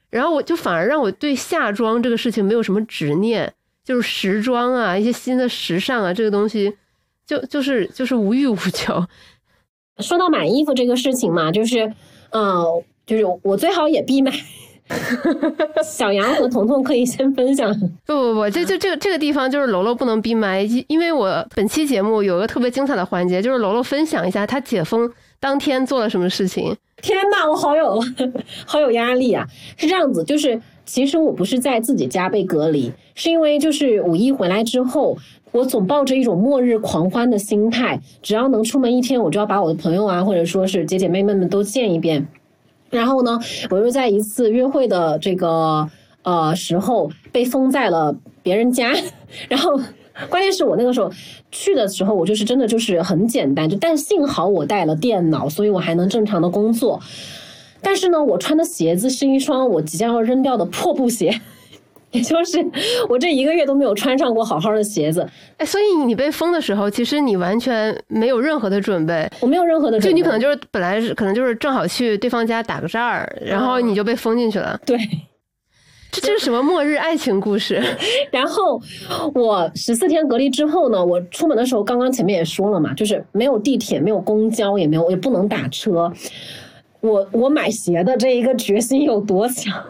[0.10, 3.52] 然后我就反而让我对夏装这个事情没有什么执念，
[3.84, 6.74] 就是时装啊，一些新的时尚啊，这个东西
[7.28, 9.06] 就就是就是无欲无求。
[9.98, 11.92] 说到买衣服这个事情嘛，就是。
[12.38, 14.32] 嗯，就是我最好也闭麦。
[15.84, 17.74] 小杨和彤彤可以先分享。
[18.06, 26.76] 不不不，这就这个这个地方就是楼楼不能闭麦，因为我本期节目有个特别精彩的环节，就是楼楼分享一下他解封当天做了什么事情。
[27.02, 28.00] 天呐，我好有
[28.68, 29.48] 好有压力啊！
[29.78, 35.18] 是这样子，就是其实我不是在自己家被隔离，是因为就是五一回来之后。
[35.56, 42.28] 我总抱着一种末日狂欢的心态，只要能出门一天，我就要把我的朋友啊，或者说是姐姐妹妹们都见一遍。
[42.90, 43.40] 然后呢，
[43.70, 45.90] 我又在一次约会的这个
[46.24, 48.14] 呃时候被封在了
[48.44, 48.92] 别人家。
[49.48, 49.80] 然后，
[50.30, 51.10] 关键是我那个时候
[51.54, 57.00] 去的时候，我就是真的就是很简单，就但幸好我带了电脑，所以我还能正常的工作。
[57.82, 61.40] 但是呢，我穿的鞋子是一双我即将要扔掉的破布鞋。
[62.16, 62.66] 也 就是
[63.10, 74.80] 我这一个月都没有穿上过好好的鞋子，哎，所以你被封的时候，其实你完全没有任何的准备，我没有任何的准备，就你可能就是本来是可能就是正好去对方家打个仗儿，然后你就被封进去了。
[74.86, 74.98] 对，
[76.12, 77.84] 这这是什么末日爱情故事？
[78.32, 78.82] 然后
[79.34, 86.12] 我十四天隔离之后呢，我出门的时候，刚刚前面也说了嘛，就是没有地铁，没有公交，也没有也不能打车。
[87.02, 89.84] 我我买鞋的这一个决心有多强？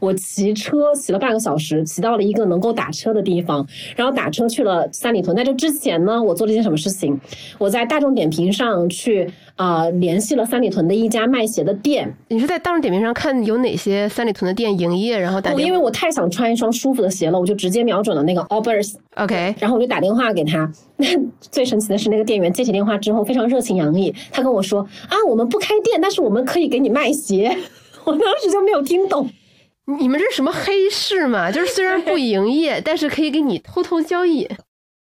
[0.00, 5.36] 我骑车骑了半个小时，骑到了一个能够打车的地方，然后打车去了三里屯。
[5.36, 7.18] 在这之前呢，我做了一件什么事情？
[7.58, 12.14] 我在大众点评上去啊联系了三里屯的一家卖鞋的店。
[12.28, 15.52] 你是在大众点评上看有哪些三里屯的店营业，然后打？
[15.54, 18.94] 因为我太想穿一双舒服的鞋了，我就直接瞄准了那个 Allbirds。
[19.16, 20.70] OK，然后我就打电话给他。
[20.96, 21.06] 那
[21.40, 27.56] 最神奇的是，那个店员接起电话之后非常热情洋溢，他跟我说啊，我们不开店，但是我们可以给你卖鞋。
[28.04, 29.28] 我当时就没有听懂。
[30.00, 31.50] 你们这是什么黑市嘛？
[31.52, 34.48] 就是虽然不营业，但是可以给你偷偷交易。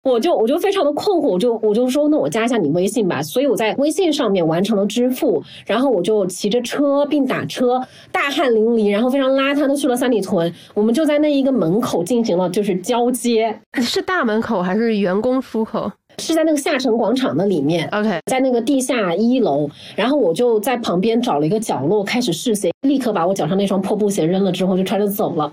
[0.04, 3.22] 我就我就非常的困惑，我就我就说，那我加一下你微信吧。
[3.22, 10.54] 所以我在微信上面完成了支付，然后我就骑着车并打车，大汗淋漓，然后非常邋遢的去了三里屯。
[10.74, 15.92] 我们就在那一个门口进行了就是交接，是大门口还是员工出口？
[16.21, 25.51] 是在那个下沉广场的里面，OK，在那个地下一楼，然后我就在旁边找了一个角落开始试鞋，立刻把我脚上那双破布鞋扔了之后就穿着走了。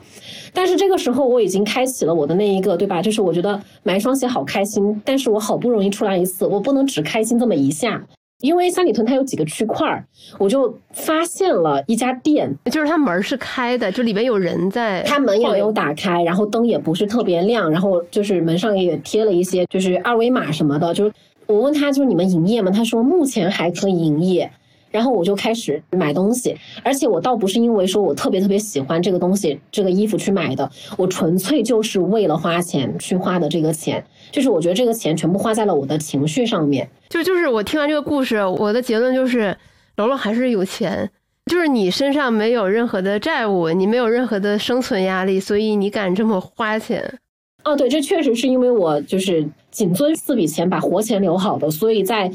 [0.52, 3.02] 但是这个时候我已经开启了我的那一个，对吧？
[3.02, 8.02] 就是我觉得买一双鞋好开心，但是我好不容易出来一次，我不能只开心这么一下。
[8.40, 10.04] 因为三里屯它有几个区块儿，
[10.38, 15.02] 我就发现了一家店，就是它门是开的，就里面有人在。
[15.02, 20.92] 它门也没有打开，然后灯也不是特别亮，然后就是门上也贴了一些就是二维码什么的。
[20.92, 21.12] 就是
[21.46, 22.70] 我问他，就是你们营业吗？
[22.70, 24.50] 他说目前还可以营业。
[24.90, 36.88] 然后我就开始买东西，而且我倒不是因为说我特别特别喜欢这个东西、这个衣服去买的，我纯粹就是为了花钱去花的这个钱，就是我觉得这个钱全部花在了我的情绪上面。
[37.14, 39.56] 就就是我听完这个故事，我的结论就是，
[39.98, 41.08] 楼楼还是有钱，
[41.46, 47.20] 就是你身上没有任何的债务，你没有任何的生存压力，所以你敢这么花钱。
[47.62, 52.32] 哦，对，这确实是因为我就是谨遵四笔钱，把活钱留好的，所以在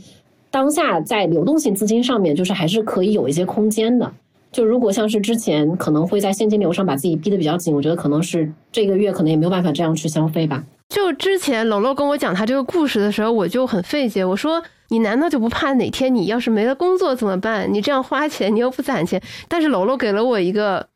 [0.49, 4.09] 当下在流动性资金上面，就是还是可以有一些空间的。
[4.49, 10.63] 就如果像是之前可能会在现金流上把自己逼得比较紧，我觉得可能是这个月可能也没有办法这样去消费吧。
[10.89, 17.71] 就之前楼楼跟我讲他这个故事的时候，我就很费解，我说你难道就不怕哪天你要是没了工作怎么办？
[17.71, 19.21] 你这样花钱，你又不攒钱。
[19.47, 20.87] 但是楼楼给了我一个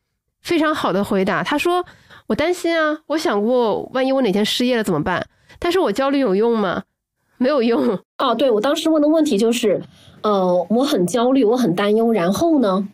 [0.42, 1.86] 非常好的回答，他说
[2.28, 5.28] 我担心啊，我想过万一我哪天失业了怎么办？
[5.60, 6.84] 但是我焦虑有用吗？
[7.38, 8.00] 没有用。
[8.18, 9.84] 哦，对我当时问的问题就是，
[10.22, 12.88] 呃，我很焦虑，我很担忧，然后呢？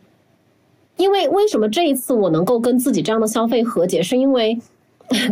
[0.98, 4.60] 因为为什么这一次我能够跟自己这样的消费和解，是因为，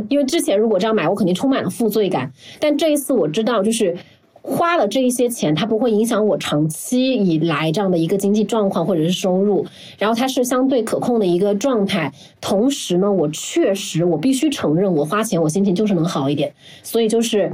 [0.10, 2.32] 因为之前如果这样买，我肯定充满了负罪感。
[2.60, 3.96] 但这一次我知道，就是
[4.42, 9.66] 花了这一些钱，它不会影响我长期以来这样的一个经济状况或者是收入，
[9.98, 12.14] 然后它是相对可控的一个状态。
[12.40, 16.54] 同时呢，我确实我必须承认，我花钱我心情就是能好一点。
[16.82, 17.52] 所以就是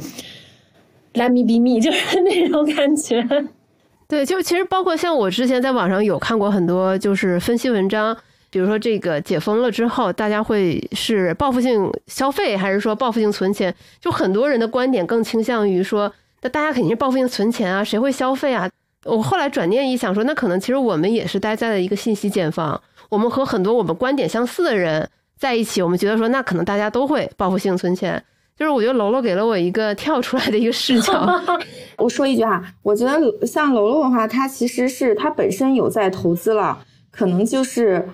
[1.13, 3.27] Let me be me，就是那种感觉。
[4.07, 8.15] 对，就其实包括像我之前在网上有看过很多就是分析文章，
[8.53, 13.73] 比如说这个解封了之后，大家会是报复性消费，还是说报复性存钱？
[13.99, 16.13] 就很多人的观点更倾向于说，
[16.43, 18.69] 那大家肯定是报复性存钱啊，谁会消费啊？
[19.05, 28.23] 我后来转念一想，说那可能其实我们也是待在了一个信息茧房，我们和很多我们观点相似的人在一起，我们觉得说那可能大家都会报复性存钱。
[28.55, 31.27] 就是我觉得楼楼给了我一个跳出来的一个视角。
[31.97, 36.77] 我说一句哈，我觉得像楼楼的话，他其实是他本身有在投资了，
[37.09, 38.07] 可能就是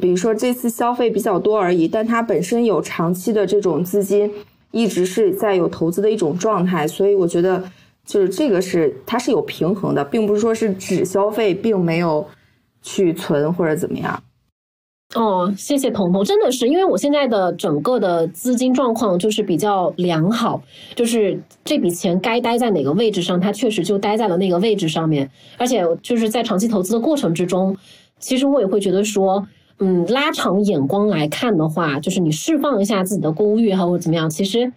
[0.00, 4.30] 比如说这次消费比较多而已，但它本身有长期的这种资金，
[4.70, 7.62] 一直是在有投资的一种状态，所以我觉得
[8.04, 12.26] 就是这个是它是有平衡的，并不是说是只消费，并没有
[12.82, 14.22] 去存或者怎么样。
[15.14, 20.60] 哦，谢谢彤彤，真的是因为我现在的整个的资金状况就是比较良好，
[20.96, 27.76] 就是这笔钱该待在哪个位置上，它确实就待在了那个位置上面，而且就是在长期投资的过程之中，
[28.18, 29.46] 其实我也会觉得说，
[29.78, 34.72] 嗯，拉长眼光来看的话，就是你释放一下自己的购物欲或者怎么样，其实。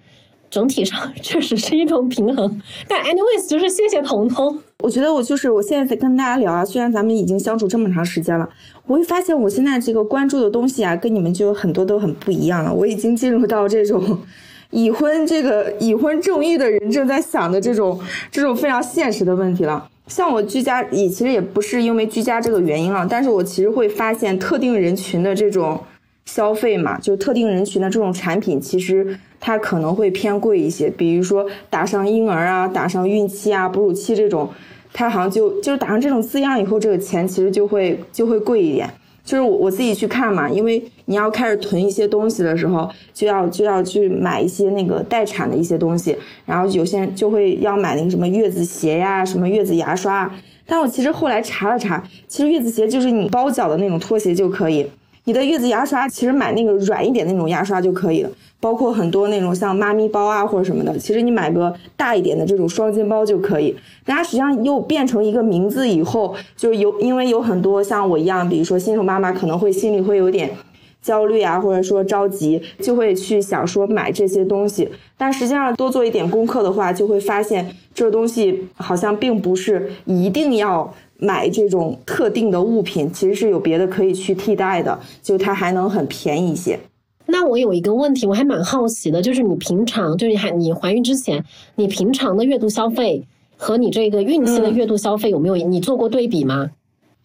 [0.52, 4.58] 整体上 确实是一种平衡，但 anyways 就是谢谢彤彤。
[4.80, 8.50] 我觉得我就是我现在在跟大家聊啊，虽然咱们已经相处这么长时间了，
[8.88, 12.74] 我会发现我现在这个关注的东西啊，跟你们就很多都很不一样了。
[12.74, 14.18] 我已经进入到这种
[14.72, 18.00] 已婚这个已婚正欲的人正在想的这种
[18.32, 19.88] 这种非常现实的问题了。
[20.10, 25.80] 像我居家也其实也不是因为居家这个原因了，但是我其实会发现特定人群的这种
[26.26, 29.18] 消费嘛，就特定人群的这种产品，其实。
[29.42, 34.50] 它可能会偏贵一些，比如说打上婴儿啊，打上孕期啊、哺乳期这种，
[34.92, 38.90] 它好像就就是打上这种字样以后，这个钱其实就会就会贵一点。
[39.24, 50.32] 就是我我自己去看嘛，因为你要开始囤一些东西的时候，就要就要去买一些那个待产的一些东西，然后有些人就会要买那个什么月子鞋呀、什么月子牙刷。
[50.68, 54.86] 但我其实后来查了查，其实月子鞋就是你包脚的那种拖鞋就可以，
[55.24, 58.30] 你的月子牙刷其实买那个软一点那种牙刷就可以了。
[58.62, 63.74] 包括很多那种像妈咪包啊或者什么的，其实你买个大一点的这种双肩包就可以。
[64.06, 70.52] 大家实际上又变成一个名字以后，就是有因为有很多像我一样，比如说新手妈妈可能会心里会有点
[71.02, 74.90] 焦虑啊，或者说着急，就会去想说买这些东西。
[75.18, 86.80] 但实际上多做一点功课的话，就会发现这东西好像并不是一定要买这种特定的物品，其实是有别的可以去替代的，就它还能很便宜一些。
[87.26, 91.44] 那我有一个问题，我还蛮好奇的，就是你平常就是还你怀孕之前，
[91.76, 93.24] 你平常的月度消费
[93.56, 96.72] 和你这个孕期的月度消费有没有你做过对比吗？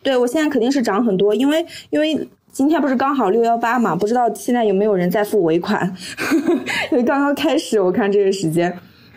[0.03, 5.93] 对我现在肯定是涨很多，因为因为今天不是刚好六幺八嘛，不知道现在有没有人在付尾款，
[6.93, 8.73] 因为刚刚开始，我看这个时间。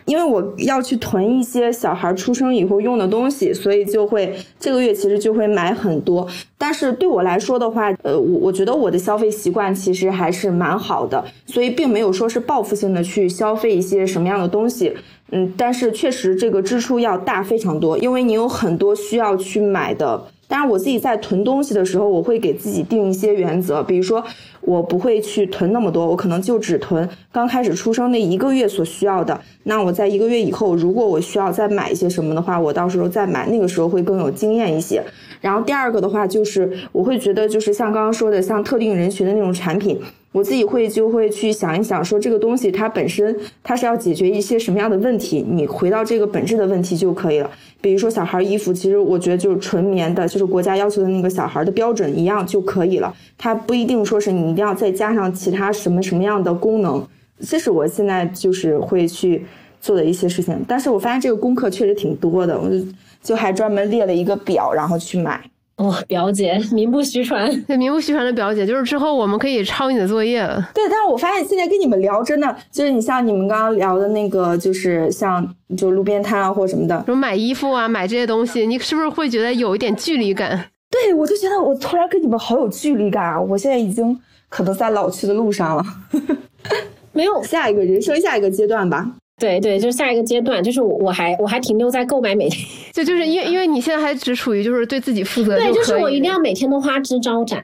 [0.05, 6.25] 因为我要去囤一些小孩出生以后用的东西，所以就会这个月其实就会买很多。
[6.57, 14.95] 但是对我来说的话，呃，我我觉得我的消费习惯其实还是蛮好的，所以并没有说是报复性的去消费一些什么样的东西。
[15.31, 20.23] 嗯，但是确实这个支出要大非常多，因为你有很多需要去买的。
[20.49, 24.23] 当然，我自己在囤东西的时候，我会给自己定一些原则，比如说，
[24.61, 29.39] 我不会去囤那么多，我可能就只囤刚开始出生那一个月所需要的。
[29.63, 35.03] 那我在一个月以后，如果我需要再买一些什么的话，我到时候再买，那个时候会更有经验一些。
[35.47, 39.97] 然后第二个的话，就是我会觉得，就是像刚刚说的，像特定人群的那种产品。
[40.33, 43.33] 我自己会就会去想一想，说这个东西它本身
[43.63, 47.49] 它是要解决一些什么样的问题，你回到这个本质的问题就可以了。
[47.79, 53.15] 比如说小孩衣服，其实我觉得就是纯棉的，就是国家要求的那个小孩的标准一样就可以了。
[53.37, 57.01] 它不一定说是你一定要再加上其他什么什么样的功能，
[57.39, 59.45] 这是我现在就是会去
[59.79, 60.57] 做的一些事情。
[60.67, 62.85] 但是我发现这个功课确实挺多的，我就
[63.21, 65.41] 就还专门列了一个表，然后去买。
[65.77, 70.55] 哇，表姐 名不虚传，对， 名不虚传的表姐，就是之后我们可以抄你的作业了。
[70.73, 75.47] 对，但是我发现现在跟你们聊，真的就是你像你们刚刚聊的那个，就是像
[75.77, 80.71] 就路边摊啊或什么的，什么买衣服啊，买这些东西，你是不是会觉得有一点距离感？
[80.89, 83.39] 对，我就觉得我突然跟你们好有距离感啊！
[83.39, 84.19] 我现在已经
[84.49, 85.83] 可能在老去的路上了。
[87.13, 89.11] 没有下一个人生下一个阶段吧。
[89.39, 97.63] 对对，就是下一个阶段，就是我我还我还停留在购买每天， 就就是因为因为你现在还只处于就是对自己负责，对，就是我一定要要每天都花枝招展。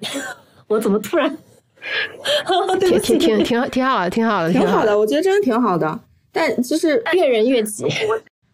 [0.67, 1.35] 我怎么突然？
[2.79, 5.99] 挺挺挺挺挺好的，挺好的，挺好的，我觉得真的挺好的。
[6.31, 7.85] 但就是越人越急。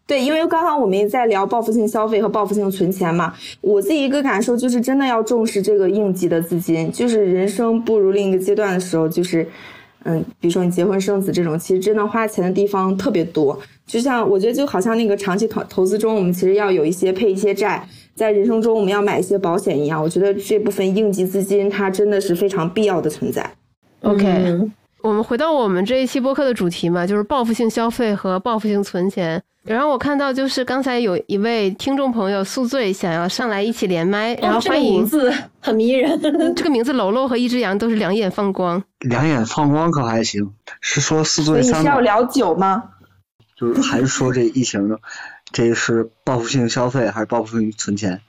[0.06, 9.46] 对，因为刚刚我们也在聊报复性消费和报复性存钱嘛，我自己一个感受就是真的要重视这个应急的资金，就是人生步入另一个阶段的时候，就是。
[10.04, 13.58] 嗯，比如说你结婚生子这种，其实真的花钱的地方特别多。
[13.86, 20.02] 就像我觉得，就好像那个长期投投资中，我们其实要有一些配一些债，在人生中我们要买一些保险一样。
[20.02, 23.50] 我觉得这部分应急资金它真的是非常必要的存在。
[24.02, 24.70] OK，
[25.02, 29.42] 我们回到我们这一期播客的主题嘛，就是报复性消费和报复性存钱。
[29.62, 36.18] 然后我看到就是刚才有一位听众朋友宿醉想要上来一起连麦，然后欢迎，名字很迷人，
[36.56, 40.54] 这个名字楼楼和一只羊都是两眼放光，两眼放光可还行？
[40.80, 41.80] 是说宿醉三？
[41.80, 42.82] 你是要聊酒吗？
[43.54, 44.96] 就是还是说这疫情呢？
[45.52, 48.22] 这是报复性消费还是报复性存钱？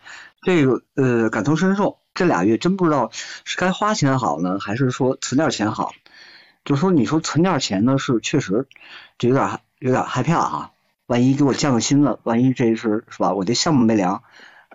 [0.43, 3.09] 这个呃感同身受，这俩月真不知道
[3.45, 5.93] 是该花钱好呢，还是说存点钱好？
[6.63, 8.67] 就说你说存点钱呢，是确实
[9.17, 10.71] 就有点有点害怕啊。
[11.07, 13.33] 万一给我降个薪了，万一这是是吧？
[13.33, 14.23] 我这项目没凉，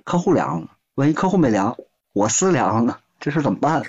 [0.05, 1.79] 客户凉了，万一客户没凉，
[2.13, 3.85] 我私凉了，这事怎么办？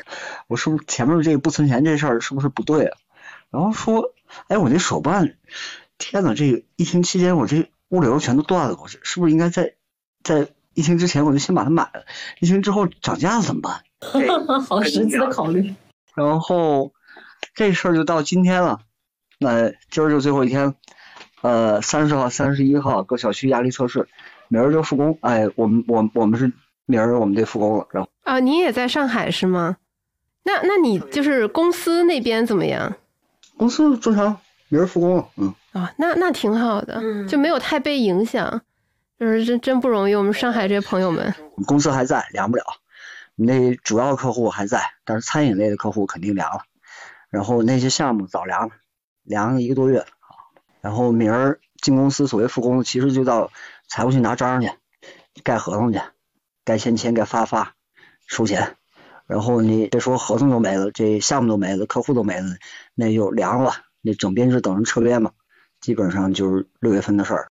[0.48, 2.98] 我是不是前面这个不存钱这事儿是不是不对啊？
[3.50, 4.14] 然后说，
[4.48, 5.36] 哎，我这手办，
[5.98, 9.74] 天呐，这个疫情期间我这物流全都断了，我这是不是应该在
[10.24, 12.06] 在疫情之前我就先把它买了？
[12.40, 13.84] 疫情之后涨价了怎么办？
[14.62, 15.76] 好实际的考虑。
[16.16, 16.94] 然后
[17.56, 18.80] 这事儿就到今天了，
[19.40, 20.76] 那今儿就最后一天。
[21.42, 24.08] 呃，三十号、三十一号各小区压力测试，
[24.48, 25.18] 明儿就复工。
[25.22, 26.52] 哎，我们我我们是
[26.88, 29.78] 明儿我们得复工了，然后啊，你也在上海是吗？
[30.44, 32.92] 那那你就是公司那边怎么样？
[33.56, 34.36] 公司正常，
[34.70, 35.54] 明儿复工了，嗯。
[35.74, 38.62] 啊，那那挺好的，就没有太被影响，
[39.20, 40.16] 就是真真不容易。
[40.16, 41.34] 我们上海这些朋友们，
[41.68, 42.64] 公司还在，凉不了。
[43.36, 46.62] 那主要客户还在，但是餐饮类的客户肯定凉了。
[47.30, 48.76] 然后那些项目早凉了，
[49.24, 50.06] 凉了一个多月。
[50.82, 53.52] 然后明儿进公司，所谓复工，其实就到
[53.88, 54.72] 财务去拿章去，
[55.44, 56.00] 盖合同去，
[56.64, 57.74] 该签签，该发发，
[58.26, 58.76] 收钱。
[59.26, 62.48] 然后你别说合同都没了，这项目都没了，客户都没了，
[62.96, 63.74] 那就凉了。
[64.02, 65.32] 那整编制等着撤编嘛，
[65.82, 67.52] 基本上就是六月份的事儿。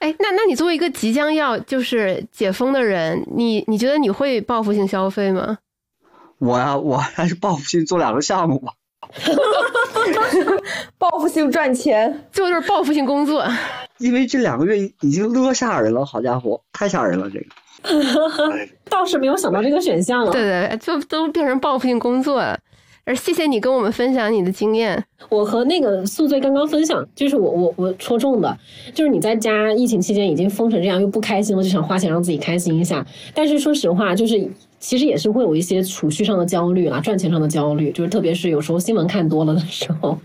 [0.00, 5.58] 哎，那那你作为一个即将要就是解封的人，你你觉得你会报复性消费吗？
[6.38, 8.74] 我呀，我还是报复性做两个项目吧。
[10.98, 13.44] 报复性赚钱，最后就是报复性工作。
[13.98, 17.28] 因为这两个月已经勒吓人了，好家伙，太吓人了！
[17.30, 17.46] 这个
[18.88, 20.32] 倒是没有想到这个选项了。
[20.32, 22.58] 对对，就都变成报复性工作了。
[23.04, 25.02] 而谢谢你跟我们分享你的经验。
[25.28, 28.56] 我和那个宿醉刚刚分享，就是我我我戳中的，
[28.94, 33.04] 就是你在家疫情期间已经封成这样，又不开心了，就想花钱让自己开心一下。
[33.34, 34.50] 但是说实话，就是。
[34.80, 40.18] 其实也是会有一些储蓄上的焦虑啦，赚钱上的焦虑，就是特别是有时候新闻看多了的时候，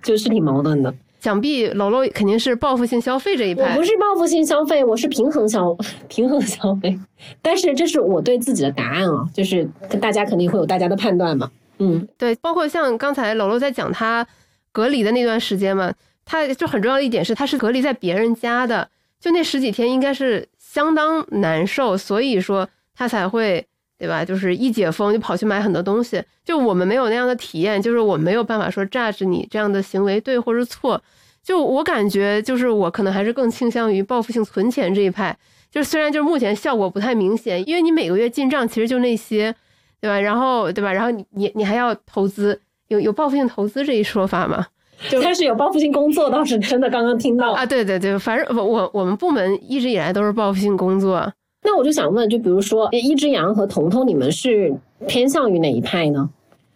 [0.00, 0.94] 就是挺矛盾的。
[1.18, 3.64] 想必楼楼肯定是报复性消费这一派。
[3.64, 6.96] 我不是报复性消费，我是平衡消平衡消费。
[7.42, 9.68] 但是这是我对自己的答案啊，就是
[10.00, 11.50] 大家肯定会有大家的判断嘛。
[11.78, 14.26] 嗯，对，包括像刚才楼楼在讲他
[14.72, 15.92] 隔离的那段时间嘛，
[16.24, 18.88] 他就很重要的一点是他是隔离在别人家的，
[19.20, 23.66] 就那十几天应该是相当难受，所以说他才会。
[23.98, 24.22] 对吧？
[24.22, 31.02] 就是一解封就跑去买很多东西，就我们没有那样的体验，就是我没有办法说 judge 你这样的行为对或者错。
[31.42, 35.34] 就我感觉，就是我可能还是更倾向于报复性存钱这一派。
[35.70, 39.54] 就是虽然就是目前效果不太明显，因为你每个月进账其实就那些，
[40.00, 40.20] 对吧？
[40.20, 40.92] 然后对吧？
[40.92, 44.66] 然后你你你还要投资，有有报复性投资这一说法吗？
[45.10, 51.30] 就开始有报复性工作倒是真的，刚刚听到啊，对对对，反正我我我们部门一直以来都是报复性工作。
[51.62, 54.72] 那我就想问，就比如说一只羊和彤彤，你们是
[55.06, 56.30] 偏向于哪一派呢？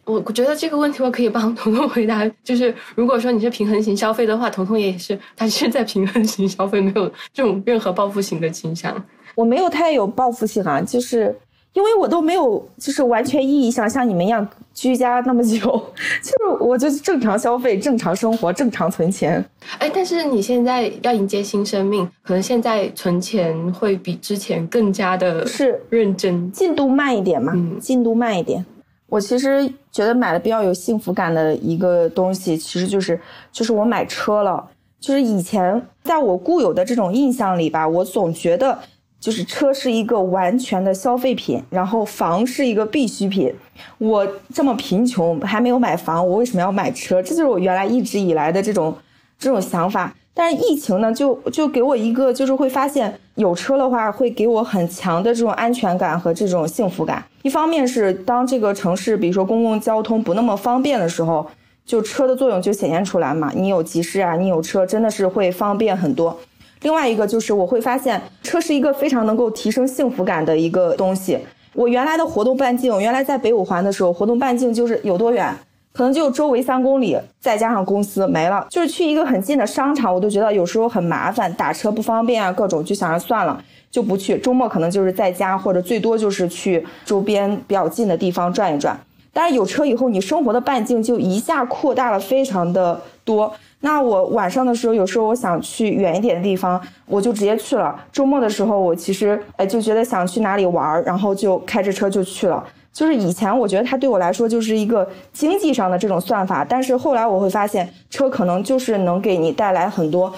[0.05, 2.29] 我觉得这个问题我可以帮彤彤回答。
[2.43, 8.93] 就是如果说你是平衡型消费的话，彤彤也是，他是在平衡型消费，没有这种任何报复型的倾向。
[9.37, 11.35] 我没有太有报复性啊，就是
[11.73, 15.59] 因为我都没有就是完全意义上像你们一样居家那么久，
[16.21, 19.45] 就是我就正常消费、正常生活、正常存钱。
[19.79, 28.65] 哎，但是你现在要迎接新生命，可能现在存钱会比之前更加的是认真，进度慢一点嘛，嗯进度慢一点。
[29.09, 33.21] 我其实觉得买的比较有幸福感的一个东西，其实就是
[33.53, 34.69] 就是我买车了。
[35.01, 38.79] 就是以前在我固有的这种印象里吧，我总觉得
[39.21, 43.55] 就是车是一个完全的消费品，然后房是一个必需品。
[43.99, 47.23] 我这么贫穷还没有买房，我为什么要买车？
[47.23, 48.97] 这就是我原来一直以来的这种
[49.39, 50.15] 这种想法。
[50.33, 57.23] 但是疫情呢，就就给我一个，就是会发现有车的话，会给我很强的这种安全感和这种幸福感。
[57.43, 61.47] 一方面是当这个城市，比如说公共交通不那么方便的时候，
[61.85, 63.53] 就车的作用就显现出来嘛。
[63.55, 66.39] 你有急事啊，你有车，真的是会方便很多。
[66.83, 71.39] 另外一个就是我会发现，车是一个非常能够提升幸福感的一个东西。
[71.75, 75.55] 我原来的活动半径，原来在北五环的时候，活动半径就是有多远？
[75.93, 84.39] 可能就周围三公里，再加上公司没了，就是去一个很近的商场，我都觉得有时候很麻烦，打车不方便啊，各种就想着算了，就不去。
[84.39, 88.99] 周末可能就是在家，或者最多就是去周边比较近的地方转一转。
[89.33, 93.53] 但是有车以后，你生活的半径就一下扩大了非常的多。
[93.81, 97.99] 那我晚上的时候，有时候我想去远一点的地方，我就直接去了。
[98.13, 102.63] 周末的时候，我其实哎就觉得想去哪里玩，然后就开着车就去了。
[102.93, 110.31] 就是以前我觉得它对我来说就是一个经济上的这种算法，但是后来我会发现，车可能就是能给你带来很多，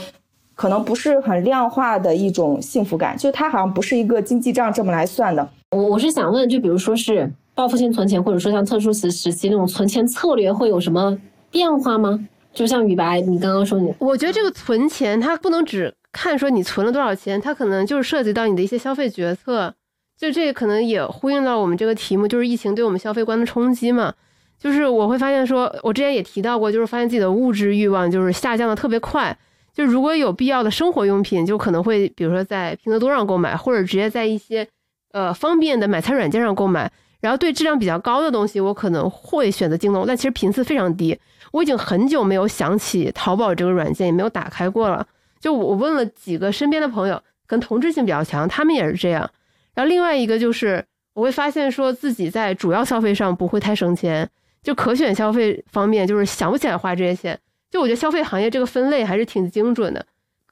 [0.54, 5.48] 可能不是很量化的一种幸福感，就它好像不是一个经济账这么来算的。
[5.70, 11.18] 我我是想问，就比如说是报复性存钱，或者说像特殊时时期那种存钱策略，会有什么
[11.50, 12.28] 变化吗？
[12.54, 19.74] 就像雨白，你刚刚说你，我觉得这个存钱，它不能只看说你存了多少钱，它可能就是涉及到你的一些消费决策。
[20.18, 24.12] 就这可能也呼应到我们这个题目，就是疫情对我们消费观的冲击嘛。
[24.58, 29.36] 就是我会发现说，我之前也提到过，就是发现自己的物质欲望就是下降的特别快。
[29.74, 34.68] 就如果有必要的生活用品，就可能会比如说在拼多多上购买，或者直接在一些
[35.12, 36.92] 呃方便的买菜软件上购买。
[37.22, 41.18] 然后对质量比较高的东西，我可能会选择京东，但其实频次非常低。
[41.52, 45.06] 我已经很久没有想起淘宝这个软件，也没有打开过了。
[45.38, 49.30] 就我问了几个身边的朋友，跟同质性比较强，他们也是这样。
[49.72, 54.28] 然后另外一个就是，我会发现说自己在主要消费上不会太省钱，
[54.62, 57.38] 就可选消费方面就是想不起来花这些钱。
[57.70, 60.04] 就我觉得消费行业这个分类还是挺精准的。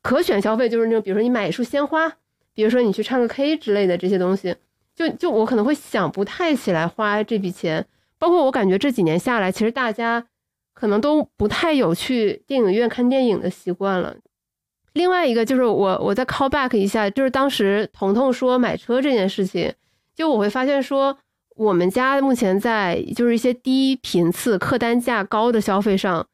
[0.03, 2.09] 可选消费就是那种，比如说你买一束鲜花，
[2.55, 4.55] 比如说你去唱个 K 之类的这些东西，
[4.95, 7.87] 就就我可能会想不太起来花这笔钱。
[8.19, 10.27] 包括我感觉这几年下来，其实大家
[10.75, 14.15] 可能都不太有去电影院看电影的习惯了。
[14.93, 19.73] 另外一个就是我我再 call back 一下，就是当时彤彤说买车这件事情，
[20.15, 21.17] 就我会发现说，
[21.57, 26.27] 我们家目前在就是一些低频次、客单价高的消费上，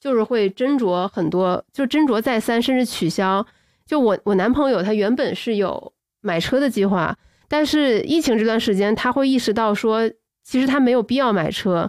[0.00, 3.44] 就是会斟酌很多，就斟酌再三，甚至取消。
[3.84, 7.18] 就我我男朋友他原本是有买车的计划，
[7.56, 10.10] 但是疫情这段时间他会意识到说，
[10.42, 11.88] 其实他没有必要买车。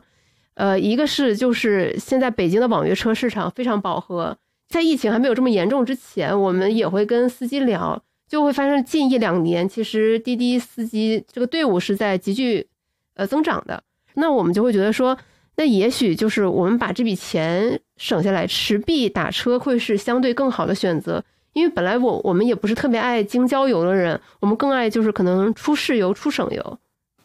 [0.54, 4.38] 呃，一个是就是现在北京的网约车市场非常饱和。
[4.70, 8.00] 在疫情还没有这么严重之前，我们也会跟司机聊，
[8.30, 12.68] 就会发现近一两年，其实滴滴司机这个队伍是在急剧
[13.16, 13.82] 呃增长的。
[14.14, 15.18] 那我们就会觉得说，
[15.56, 21.24] 那也许就是我们把这笔钱省下来，持币打车会是相对更好的选择。
[21.56, 26.78] 因为本来我我们也不是特别爱京郊游的人，我们更爱就是可能出市游、出省游。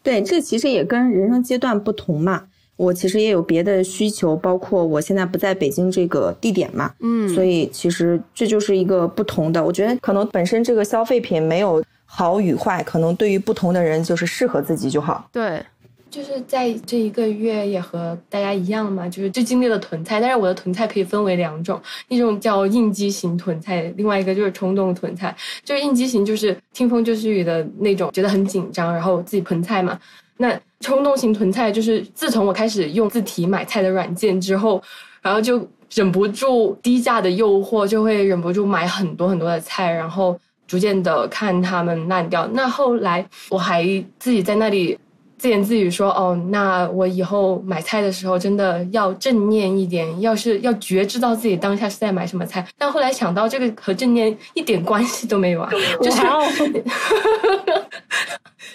[0.04, 2.44] 对，这其实也跟人生阶段不同嘛。
[2.76, 9.62] 我其实也有别的需求，包括我现在不在北京这个地点嘛，嗯，所以其实这就是一个不同的。
[9.62, 15.28] 我觉得可能本身这个消费品没有好与坏，可能对于不同的人就是适合自己就好。
[15.30, 15.62] 对，
[16.10, 25.34] 就是在这一个月也和大家一样嘛，就是就经历了囤菜，但是我的囤菜可以分为两种，一种叫应激型囤菜，另外一个就是冲动囤菜。
[25.64, 29.98] 就是应激型，就是听风就是雨的那种，觉得很紧张，然后自己囤菜嘛。
[30.38, 34.82] 那冲动型囤菜就是自从我开始用自提买菜的软件之后，
[35.22, 42.48] 然后就忍不住低价的诱惑，就会忍不住买很多很多的菜，然后逐渐的看它们烂掉。
[42.54, 43.84] 那后来我还
[44.18, 44.98] 自己在那里
[45.40, 55.70] 自言自语说：“哦，那我以后买菜的时候真的要正念一点，要是要觉知到自己当下是在买什么菜。”但后来想到这个和正念一点关系都没有啊，
[56.02, 56.20] 就是。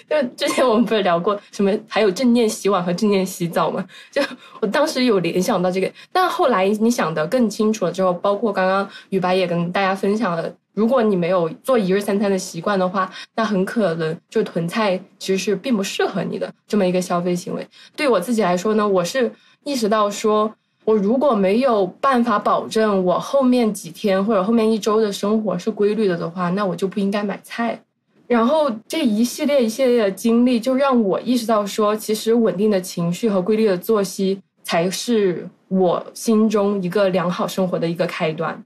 [0.08, 3.84] 就之前我们不是聊过什么，还有正念洗碗和正念洗澡吗？
[4.10, 4.20] 就
[4.60, 17.66] 我当时有联想到这个，但后来你想的更清楚了之后，包括刚刚雨白也跟大家分享了如果你没有做一日三餐的习惯的话，那很可能就囤菜其实是并不适合你的这么一个消费行为。
[17.96, 19.32] 对我自己来说呢，我是
[19.64, 20.54] 意识到说，
[20.84, 27.80] 我如果没有办法保证我后面几天或者后面一周的生活是规律的的话，那我就不应该买菜。
[28.26, 38.62] 然后这一系列一系列的经历，就让我意识到说，其实稳定的情绪和规律的作息才是我心中一个良好生活的一个开端。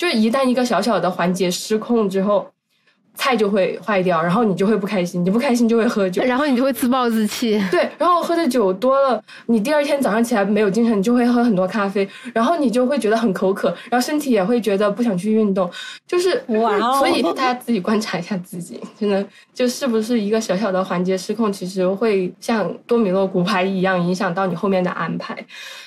[0.00, 2.50] 就是一旦一个小小的环节失控之后，
[3.14, 7.62] 菜就会坏掉，然后你就会不开心，你不开心就会喝酒，然后你就会自暴自弃。
[7.70, 15.70] 对，然后喝的酒多了，你第二天早上起来没有精神，你就会喝很多咖啡，然后你就会觉得很口渴，然后身体也会觉得不想去运动，
[16.06, 19.22] 就是哇哦所以大家自己观察一下自己，真的
[19.52, 25.36] 就是不是一个小小的环节失控，其实会像多米诺骨牌一样影响到你后面的安排。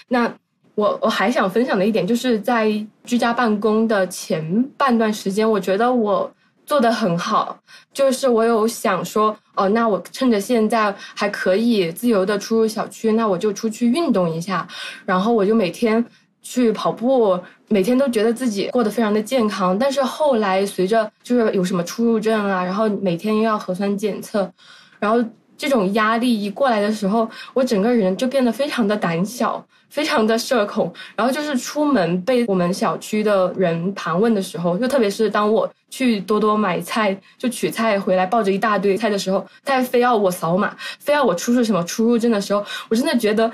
[0.09, 0.31] 那
[0.75, 2.69] 我我还想分享的一点，就是在
[3.03, 6.31] 居家办公的前半段时间，我觉得我
[6.65, 7.57] 做的很好，
[7.93, 14.67] 就是我有想说，哦，那我趁着现在还可以自由的出入小区，那我就出去运动一下，
[15.05, 16.03] 然后我就每天
[16.41, 19.77] 去跑步，每天都觉得自己过得非常的健康。
[19.77, 24.51] 但是后来随着就是有什么出入证啊，然后每天又要核酸检测，
[24.99, 25.23] 然后
[25.63, 29.65] 这种压力一过来的时候，我整个人就变得非常的胆小。
[29.89, 43.51] 非常的社恐，然后就是出门被我们小区的人盘问的时候，就特别是当我去多多买菜，就取菜回来抱着一大堆菜的时候，他还非要我扫码，非要我出示什么出入证的时候，我真的觉得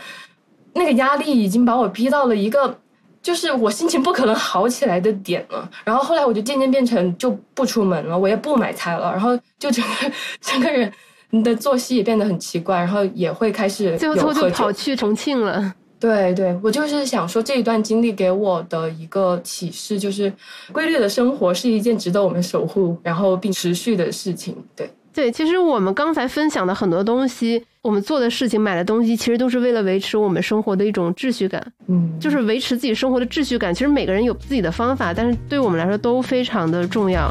[0.76, 2.80] 那个压力已经把我逼到了一个。
[3.22, 10.89] 就是我心情不可能好起来的点了，然后后来我就渐渐变成就不出门了，我也不买菜了，然后就整个 整个人
[11.44, 15.74] 的作息也变得很奇怪，然后也会开始最后最后就跑去重庆了。
[16.00, 20.32] 对对，我就是想说这一段经历给我的一个启示，就是
[20.72, 24.56] 规律的生活是一件值得我们守护，然后并持续的事情。
[24.78, 33.74] 对，对，其实我们刚才分享的很多东西，我们做的事情、买的东西，其实都是为了维持我们生活的一种秩序感，嗯，就是维持自己生活的秩序感。
[33.74, 37.30] 其实每个人有自己的方法，但是对我们来说都非常的重要。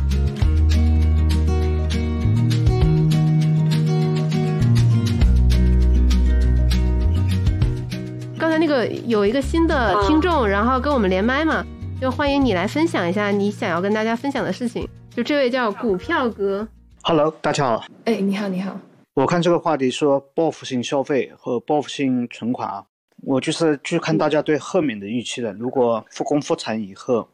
[8.48, 11.62] 刚才那个有一个新的听众，然后跟我们连麦嘛，
[12.00, 14.88] 就欢迎你来分享一下你想要跟大家分享的事情。
[15.10, 16.66] 就这位叫股票哥
[17.02, 17.84] ，Hello，大家好。
[18.06, 18.74] 哎，你好，你好，
[19.12, 22.86] 我看这个话题说报复性消费和报复性存款啊，
[23.22, 25.52] 我就是去看大家对后面的预期的。
[25.52, 27.28] 如果复工复产以后，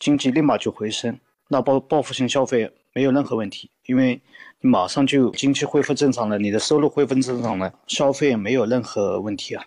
[0.00, 4.20] 经济立马就回升，那报报复性消费没有任何问题，因为
[4.60, 9.62] 你马上就经济恢复正常了，你的收入恢复正常了，消费没有任何问题啊。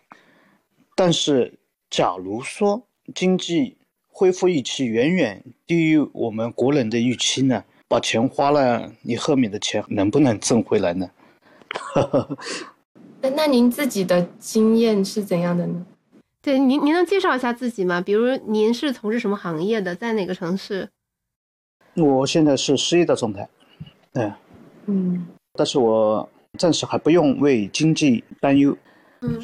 [0.96, 3.78] 但是，假如说经济
[4.10, 7.64] 恢复预期远远低于我们国人的预期呢？
[7.88, 11.12] 把钱花了，你后面的钱能不能挣回来呢？
[13.22, 15.86] 那那您自己的经验是怎样的呢？
[16.42, 18.02] 对您，您能介绍一下自己吗？
[18.02, 20.90] 比如您是从事什么行业的，在哪个城市？
[21.96, 23.48] 我现在是失业的状态，
[24.14, 24.34] 嗯，
[24.88, 26.28] 嗯但是我
[26.58, 28.76] 暂时还不用为经济担忧，
[29.22, 29.40] 嗯，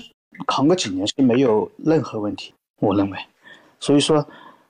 [0.47, 3.17] 扛个几年是没有任何问题，我认为。
[3.79, 4.27] 所以说，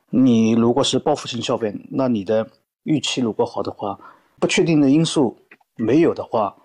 [0.10, 2.50] 你如果是报复性消费，那你的
[2.84, 4.00] 预期如果好的话，
[4.40, 5.38] 不确定的因素
[5.76, 6.56] 没有的话，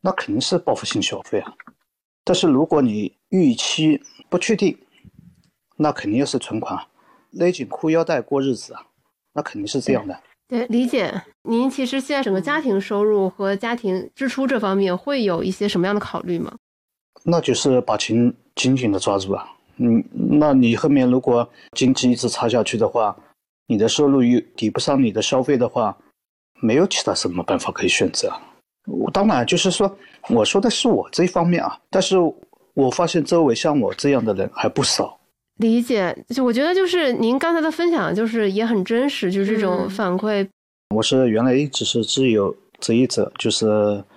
[0.00, 1.54] 那肯定是报复性消费啊。
[2.24, 4.78] 但是如果你预期不确定，
[5.76, 6.86] 那肯定是存款，
[7.30, 8.86] 勒紧裤腰带过日子啊，
[9.34, 10.18] 那肯定是这样的。
[10.46, 11.22] 对，理解。
[11.42, 16.54] 您其实现在整个家庭收入和家庭支出这方面会有一些什么样的考虑吗？
[17.24, 19.46] 那就是把钱紧紧的抓住啊。
[19.76, 23.16] 嗯，那你后面如果经济一直差下去的话，
[23.66, 25.96] 你的收入又抵不上你的消费的话，
[26.60, 28.32] 没有其他什么办法可以选择。
[28.86, 29.96] 我当然就是说，
[30.28, 32.16] 我说的是我这一方面啊，但是
[32.74, 35.18] 我发现周围像我这样的人还不少。
[35.56, 40.46] 理解，就我觉得就是您刚才的分享，就是也很真实，就是这种嗯反馈。
[40.94, 43.66] 我是原来一直是自由职业者，就是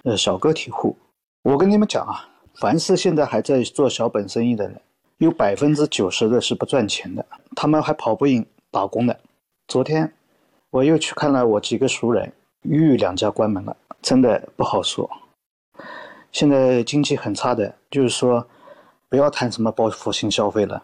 [0.04, 0.96] 呃小个体户。
[1.44, 2.28] 我跟你们讲啊，
[2.60, 4.82] 凡是现在还在做小本生意的人，
[5.20, 7.24] 有百分之九十的是不赚钱的，
[7.55, 9.20] 他们还跑不赢打工的。
[9.68, 10.12] 昨天
[10.72, 12.34] 我又去看了我几个熟人，
[12.64, 15.08] 又有两家关门了，真的不好说。
[16.32, 18.47] 现在经济很差的，就是说
[19.08, 20.82] 不要谈什么报复性消费了。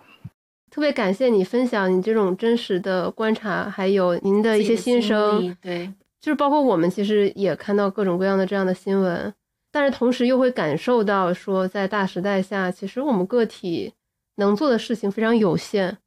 [0.69, 5.55] 特别感谢你分享你这种真实的观察，还有您的一些心声。
[5.59, 9.33] 对，就是包括我们其实也看到各种各样的这样的新闻，
[9.75, 13.91] 但是同时又会感受到说，在大时代下，其实我们个体
[14.35, 15.97] 能做的事情非常有限。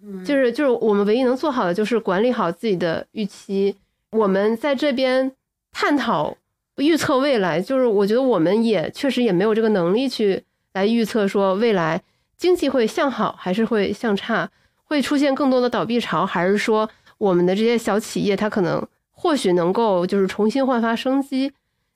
[0.00, 3.74] 嗯就是就是我们唯一能做好的就是管理好自己的预期，
[4.12, 5.32] 我们在这边
[5.72, 6.36] 探讨
[6.76, 10.44] 预测未来，就是我觉得我们也确实也没有这个能力去
[10.74, 12.00] 来预测说未来
[12.36, 14.48] 经济会向好还是会向差，
[14.84, 16.88] 会出现更多的倒闭潮，还是说
[17.18, 21.52] 我们的这些小企业它可能或许能够就是重新焕发生机。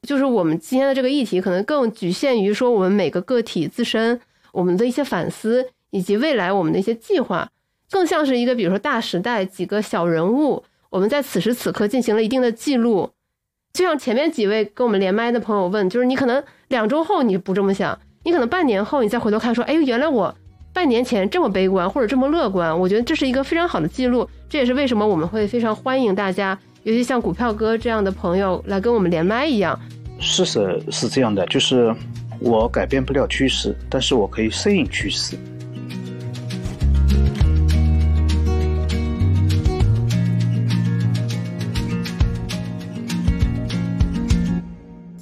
[0.06, 4.20] 就是我们今天的这个议题可能更局限于说我们每个个体自身
[4.52, 7.48] 我们的一些反思，以及未来我们的一些计划，
[7.90, 10.64] 更像是一个比如说大时代几个小人物。
[10.90, 13.08] 我们在此时此刻进行了一定的记录，
[13.72, 20.34] 就像前面几位跟我们连麦的朋友问，就是你可能两周后你不这么想，你可能半年后你再回头看说，哎，原来我
[20.74, 24.28] 半年前这么悲观或者这么乐观，我觉得这是一个非常好的记录。
[24.50, 29.78] 这也是为什么我们会非常欢迎大家，尤其像股票哥这样的朋友来跟我们连麦一样。
[30.18, 31.94] 事实是这样的，就是
[32.40, 35.36] 我改变不了趋势，但是我可以适应趋势。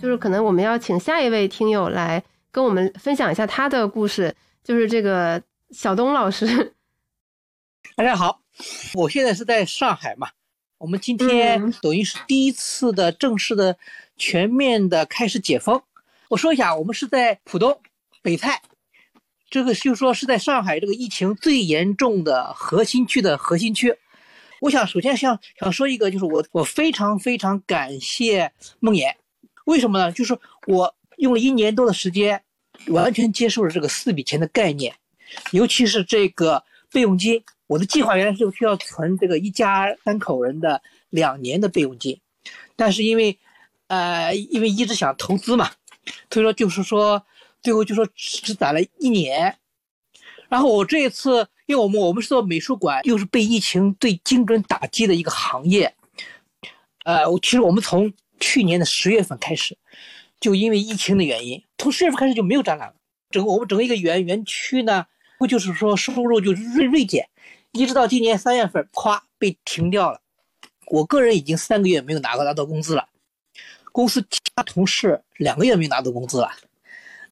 [0.01, 4.35] 就是可能我们要请下一位听友来跟我们分享一下他的故事，
[4.65, 5.43] 就是这个
[5.73, 6.73] 小东老师。
[7.97, 8.41] 大家好，
[8.95, 10.29] 我现在是在上海嘛。
[10.81, 13.77] 我们今天等于是第一次的正式的
[14.17, 15.83] 全面的开始解封。
[16.31, 17.79] 我说一下，我们是在浦东
[18.23, 18.63] 北蔡，
[19.51, 23.95] 这个就说是在上海这个疫情最严重的核心区的核心区。
[24.63, 29.15] 我想首先想想说一个，就是我我非常非常感谢梦魇。
[29.67, 30.11] 为什么呢？
[30.11, 32.43] 就是我用了一年多的时间，
[32.87, 34.95] 完全接受了这个四笔钱的概念，
[35.53, 37.45] 尤其是这个备用金。
[37.71, 42.21] 我的计划原来是需要存这个一家三口人的两年的备用金，
[42.75, 43.39] 但是因为，
[43.87, 45.71] 呃，因为一直想投资嘛，
[46.33, 47.25] 所以说就是说，
[47.63, 49.57] 最后就说只攒了一年。
[50.49, 55.95] 然后我这一次，因为我们我们是做美术馆，又是被疫情最精准打击的一个行业，
[57.05, 59.79] 呃，其实我们从去年的十月份开始，
[60.41, 62.95] 就因为疫情的原因，从十月份开始就没有展览了。
[63.31, 65.07] 整个我们整个一个园园区呢，
[65.39, 67.29] 不就是说收入就锐锐减，
[67.73, 70.21] 一直到今年三月份，咵被停掉了。
[70.87, 73.09] 我个人已经三个月没有拿过拿到工资了，
[73.93, 76.51] 公司其他同事两个月没有拿到工资了。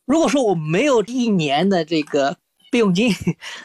[0.04, 2.36] 如果说我没有一年的这个
[2.70, 3.12] 备用金，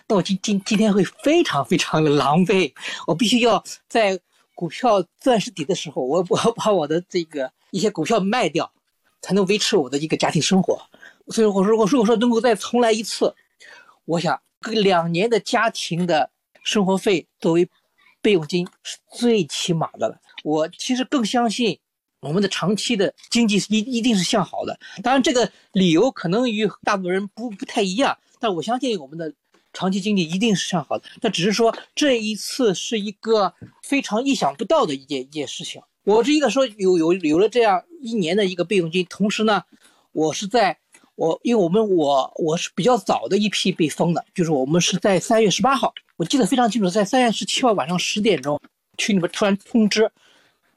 [0.07, 2.73] 那我今今今天会非常非常的狼狈，
[3.07, 4.19] 我必须要在。
[4.55, 8.71] 股票钻石底的时候，我我把我的这个一些股票卖掉，
[9.19, 10.79] 才能维持我的一个家庭生活。
[11.29, 13.33] 所以我说，我说，我说能够再重来一次，
[14.05, 16.29] 我想两年的家庭的
[16.63, 17.69] 生活费作为
[18.21, 20.19] 备用金是最起码的了。
[20.43, 21.77] 我其实更相信
[22.21, 24.79] 我们的长期的经济一一定是向好的。
[25.03, 29.33] 当然，这个理由可能与大部分人不不太一样，但我相信我们的。
[29.75, 33.51] 长期经济一定是向好的，那只是说这一次是一个
[33.81, 35.81] 非常意想不到的一件一件事情。
[36.03, 39.63] 我是一个说有有有了这样一年的一个备用金，同时呢，
[40.11, 40.77] 我是在
[41.15, 48.59] 我因为我们我我是比较早的一批被封的，就是我们是在三月十八号，我记得非常清楚，在三月十七号晚上十点钟，
[48.97, 50.11] 群里面突然通知，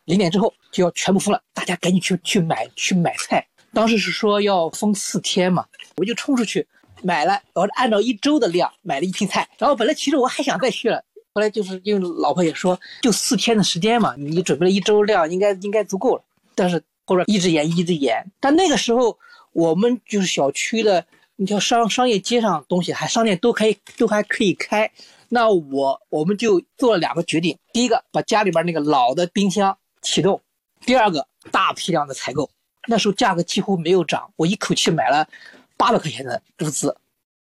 [0.04, 3.46] 零点之后就要全部封了，大家赶紧去去买去买菜。
[3.72, 5.66] 当时是说要封四天嘛，
[5.96, 6.66] 我就冲出去。
[7.02, 16.24] 买了，我按照一周的量买了一批菜，然后本来其实我还想再去了，后来就是因为老婆也说就四天的时间嘛，你准备了一周量应该应该足够了，
[16.54, 19.16] 但是后边一直延一直延，但那个时候
[19.56, 24.90] 我们就是小区的，你像商商业街上东西还商店都可以都还可以开，
[25.30, 30.40] 那我我们就做了两个决定，第一个把家里边那个老的冰箱启动，
[30.84, 32.50] 第二个大批量的采购，
[32.86, 35.26] 那时候价格几乎没有涨，我一口气买了。
[35.78, 36.96] 八百块钱的物资，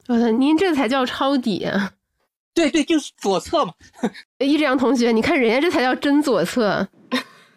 [0.06, 1.92] 我操，您这才叫抄底啊！
[2.54, 3.74] 对对，就是左侧嘛。
[4.40, 6.88] 一志阳同学，你看人家这才叫真左侧。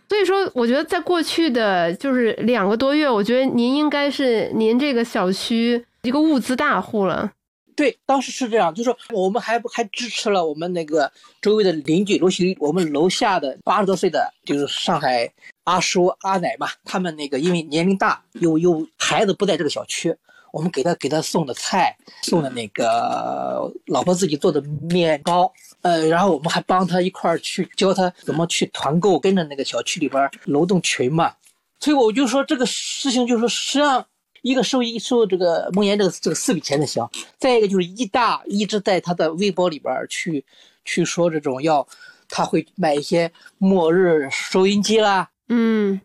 [0.10, 7.32] 所以说，我觉得在过去的就是两个多月，我觉得您应该是您这个小区一个物资大户了。
[7.76, 15.32] 对，当时是这样，就是我们还还支持了我们那个周围的邻居，尤其我们楼下的八十多岁的，就是上海
[15.66, 20.16] 阿叔阿奶嘛，他们那个因为年龄大，又又孩子不在这个小区。
[20.52, 31.34] 我们给他给他送的菜，送的那个老婆自己做的面包，呃，然后我们还帮他一块儿去教他怎么去团购，跟着那个小区里边楼栋群嘛。
[31.80, 34.04] 所以我就说这个事情，就是说实际上
[34.41, 40.43] 一个受一受这个梦岩这个这个四笔钱的香，再一个就是一大一直在他的微博里边去
[40.86, 41.88] 去说这种要
[42.30, 46.02] 他会买一些末日收音机啦，嗯，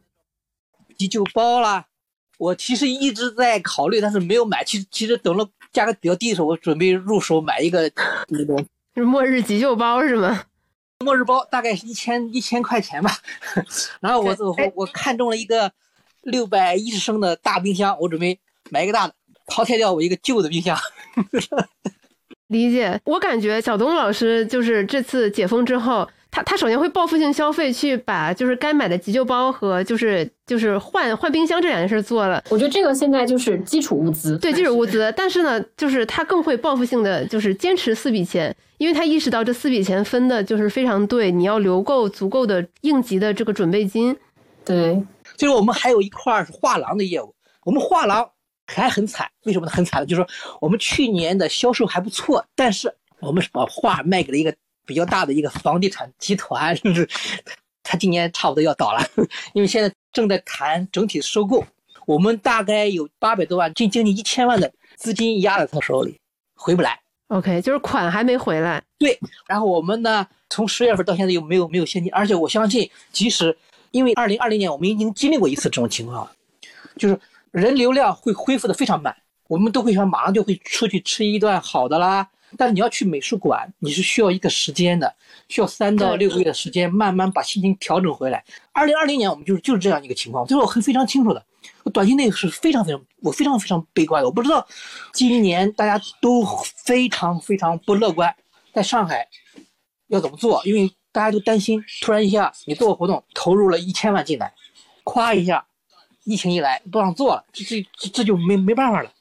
[0.99, 1.87] 急救包啦。
[2.39, 4.65] 我其实一直在考虑，但是没有买。
[4.65, 7.91] 其实其实等了价格比较低的时候，我准备入手买一个
[8.29, 10.45] 那种末日急救包是吗？
[11.05, 13.11] 末日包大概是一千一千块钱吧，
[14.01, 15.73] 然后我我我看中了一个
[16.23, 18.39] 六百一十升的大冰箱，我准备
[18.71, 19.15] 买一个大的，
[19.47, 20.79] 淘汰掉我一个旧的冰箱。
[22.47, 32.43] 理解，我感觉小东老师就是这次解封之后，他他首先会报复性消费，去把就是该买的急救包和就是就是换换冰箱这两件事做了。
[32.49, 35.13] 我觉得这个现在就是基础物资，对基础物资。
[35.17, 44.17] 但是呢，就是他更会报复性的，就是坚持四笔钱，因为他意识到这四笔钱分的就是非常对，你要留够足够的应急的这个准备金。
[44.65, 45.01] 对，
[45.37, 48.29] 就是我们还有一块是画廊的业务，我们画廊。
[48.65, 49.73] 还很惨，为什么呢？
[49.73, 50.29] 很惨的，就是说
[50.61, 54.55] 我们去年的销售还不错，但是我们是把画卖给了一个
[54.87, 57.09] 比较大的一个房地产集团， 就是
[57.83, 59.05] 他今年差不多要倒了，
[59.53, 61.65] 因为现在正在谈整体收购。
[62.07, 66.19] 我们大概有八百多万，近将近一千万的资金压在他手里，
[66.55, 66.99] 回不来。
[67.29, 68.83] OK，就是款还没回来。
[68.99, 73.57] 对，然后我们呢，从十月份到现在又没有没有现金，而且我相信，即使
[73.91, 76.29] 因为二零二零年我们已经经历过一次这种情况，
[76.97, 77.19] 就是。
[77.53, 79.15] 人流量会恢复的非常慢，
[79.47, 82.27] 我们都会想马上就会出去吃一顿好的啦。
[82.57, 85.15] 但是你要去美术馆，你是需要一个时间的，
[85.49, 88.45] 需要三到六个月的时间，慢慢把心情调整回来。
[88.73, 91.45] 二零二零年我们就是就是这样一个情况，这是我很非常清楚的。
[91.85, 94.29] 我短期内是非常非常，我非常非常悲观的。
[94.29, 94.67] 我不知道
[95.13, 96.45] 今年大家都
[96.85, 98.35] 非常非常不乐观，
[98.73, 99.29] 在上海
[100.09, 100.61] 要怎么做？
[100.65, 104.53] 因为大家都担心，突然一下你做个活动投入了一千万进来，
[105.05, 105.65] 咵一下。
[106.25, 109.13] 疫情一来不让做了，这这这这就没没办法了。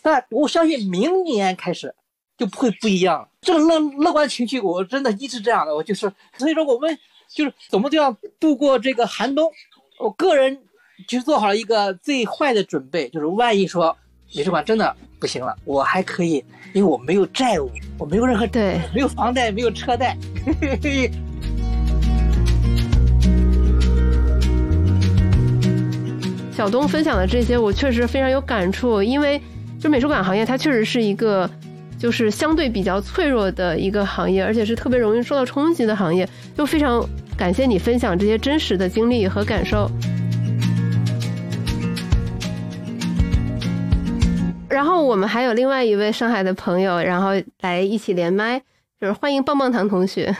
[0.00, 1.94] 但我相信明年开始
[2.40, 3.28] 就不会不一样。
[3.42, 5.76] 这个乐乐观情绪，我真的一直这样的。
[5.76, 9.52] 我就是，所以说我们就是怎么都要度过这个寒冬。
[9.98, 10.58] 我个人
[11.06, 13.94] 其实做好了一个最坏的准备，就是万一说
[14.34, 20.16] 美术馆真的不行了，我还可以，因为我没有债务，我没有任何对，没有房贷，没有车贷。
[26.56, 29.38] 小东分享的这些，我确实非常有感触，因为
[29.78, 31.50] 就美术馆行业，它确实是一个
[32.00, 36.26] 就是相对比较脆弱的一个行业，而且是特别容易受到冲击的行业。
[36.56, 39.86] 就非常感谢你分享这些真实的经历和感受。
[44.66, 48.62] 然后我们还有另外一位上海的朋友，然后来一起连麦，
[48.98, 50.34] 就是欢迎棒棒糖同学。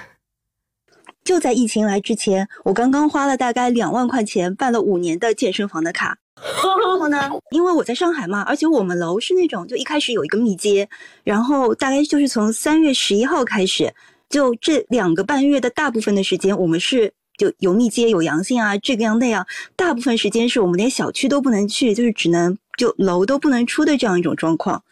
[1.22, 6.19] 就在疫情来之前，我刚刚花了大概两万块钱办了五年的健身房的卡。
[6.42, 10.88] 然后呢，因为我在上海嘛，而且我们楼是那种就一开始有一个密接，
[11.22, 13.92] 然后大概就是从三月十一号开始，
[14.28, 24.82] 就这两个半月的大部分的时间，我们是就有密接有阳性啊，这个样那样，大部分时间是我们连小区都不能去，就是只能就楼都不能出的这样一种状况。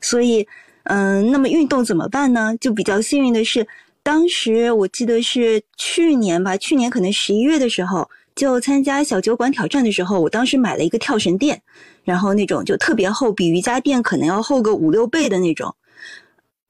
[0.00, 0.46] 所以，
[0.84, 2.54] 嗯，那么运动怎么办呢？
[2.60, 3.66] 就比较幸运的是。
[4.00, 8.08] 当时我记得是去年吧，去年可能十一月的时候，
[8.38, 11.60] 就参加小酒馆挑战的时候，我当时买了一个跳绳垫，
[12.04, 15.74] 然后那种就特别厚，比瑜伽垫可能要厚个五六倍的那种，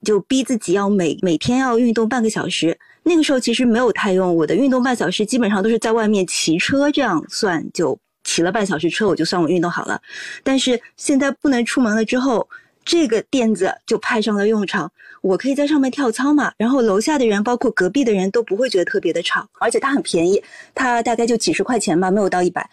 [0.03, 2.75] 就逼自己要每每天要运动半个小时。
[3.03, 10.01] 那个时候其实没有太用，我的运动半小时基本上都是在外面骑车这样算，就骑了半小时车我就算我运动好了。
[10.43, 12.49] 但是现在不能出门了之后，
[12.85, 14.91] 这个垫子就派上了用场。
[15.21, 20.41] 我可以在上面跳操嘛，然后楼下的人，包括隔壁的人都不会觉得特别的吵，而且它很便宜，
[20.73, 22.69] 它大概就几十块钱吧，没有到一百。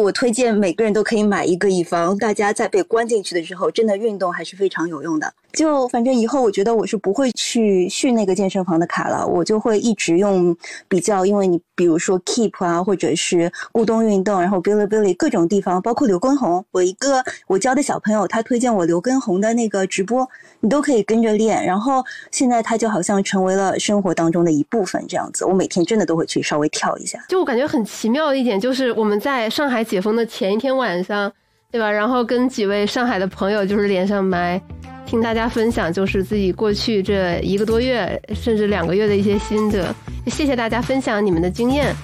[0.00, 5.34] 我推荐每个人都可以买一个，以防大家在被关进去的时候，真的运动还是非常有用的。
[5.52, 10.56] 就反正以后我觉得我是不会去续那个健身房的卡了，我就会一直用
[10.88, 20.26] 比较，因为你比如说 Keep 啊，或者是咕咚运动，然后 Bilibili 各种地方，包括刘畊宏，我一个我教的小朋友，他推荐我刘畊宏的那个直播，
[20.60, 21.62] 你都可以跟着练。
[21.62, 27.22] 然后现在他就好像成为了生活当中的一部分这样子，我每天真的都会去稍微跳一下。
[27.28, 31.32] 就我感觉很奇妙的一点就是我们在上海解封的前一天晚上，
[31.70, 31.90] 对吧？
[31.90, 34.60] 然后跟几位上海的朋友就是连上麦。
[35.04, 39.94] 听大家分享，就是自己过去这一个多月甚至两个月的一些心得。
[40.26, 41.94] 谢谢大家分享你们的经验。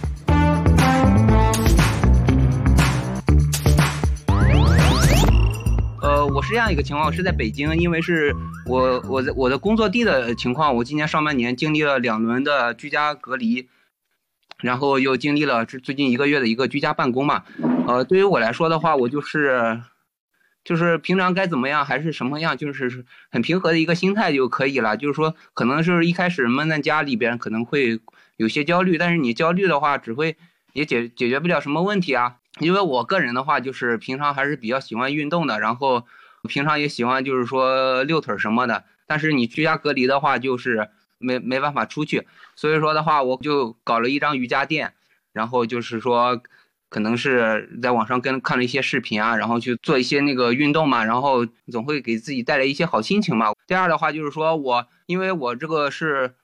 [6.02, 8.34] 呃，我是这样一个情况，是在北京，因为是
[8.66, 13.66] 我我在我的工作地的情况，我今年上半年经历了两轮的居家隔离，
[14.62, 17.44] 然后又经历了这最近一个月的一个居家办公嘛。
[17.86, 19.82] 呃，对于我来说的话，我就是。
[20.64, 24.98] 就是平常该怎么样还是什么样，就是很平和的一个心态就可以了。
[24.98, 28.00] 就是说，可能是一开始闷在家里边，可能会
[28.36, 30.36] 有些焦虑，但是你焦虑的话，只会
[30.74, 32.36] 也解解决不了什么问题啊。
[32.58, 36.04] 因为我个人的话，就是平常还是比较喜欢运动的，然后
[36.46, 38.84] 平常也喜欢就是说遛腿什么的。
[39.06, 44.92] 但是你居家隔离的话，就是没没办法出去，所以说的话，我就搞了一张瑜伽垫，
[45.32, 46.40] 然后就是说，
[46.88, 53.52] 可能是在网上跟看了一些视频啊，然后去做一些那个运动嘛，然后总会给自己带来一些好心情嘛。
[53.66, 56.34] 第二的话就是说我，因为我这个是，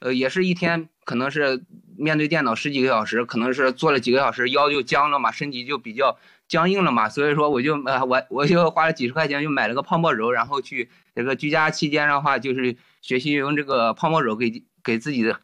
[0.00, 1.64] 呃，也是一天可能是
[1.96, 6.18] 面对电脑十几个小时，可能是做了几个小时，腰就僵了嘛，身体就比较
[6.48, 15.38] 僵硬了嘛，所以说我就呃我我就花了几十块钱就买了个泡沫轴，然后去这个居家期间的话就是学习用这个泡沫轴给给自己的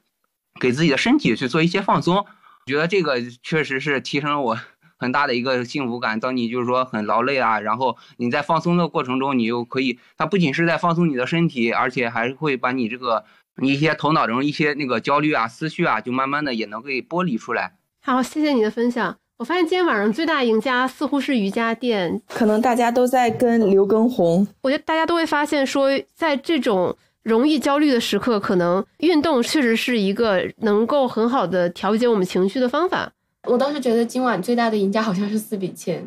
[0.58, 2.26] 给自己的身体去做一些放松，我
[2.66, 4.58] 觉得这个确实是提升了我
[4.98, 6.18] 很大的一个幸福感。
[6.18, 13.26] 当你就是说很劳累啊，然后你在放松的过程中，你又可以，它不仅是在放松你的身体，而且还会把你这个
[13.60, 17.74] 你一些头脑中一些那个焦虑啊、思绪啊，就慢慢的也能给剥离出来。
[18.02, 19.14] 好，谢谢你的分享。
[19.36, 24.46] 我发现今天晚上最大赢家似乎是瑜伽垫，可能大家都在跟刘畊宏。
[24.62, 33.12] 我觉得大家都会发现说，在这种容易焦虑的时刻，可能运动确实是一个能够很好的调节我们情绪的方法。
[33.44, 36.06] 我当时觉得今晚最大的赢家好像是四笔钱，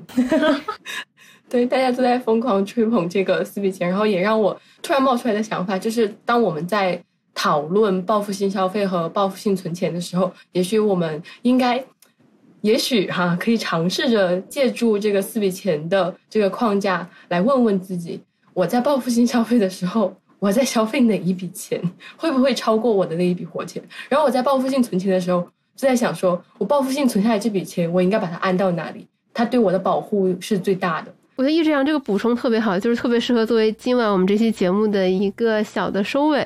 [1.50, 7.04] 对，大家都在疯狂吹捧这个四笔钱，然后也让我突然冒出来的想法就是，当我们在
[7.34, 11.84] 讨论报复性消费和报复性存钱的时候，也许我们应该。
[12.62, 18.22] 也许哈，可以尝试着借助这个四笔钱的这个框架来问问自己：
[18.54, 21.82] 我在报复性消费的时候，我在消费哪一笔钱？
[22.18, 23.82] 会不会超过我的那一笔活钱？
[24.10, 25.40] 然后我在报复性存钱的时候，
[25.74, 29.08] 就在想：说我报复性存下来这笔钱，我应该把它安到哪里？
[29.34, 31.14] 它对我的保护是最大的。
[31.38, 36.46] 我觉得易志阳这个补充特别好，就是特别适合作为今晚我们这期节目的一个小的收尾。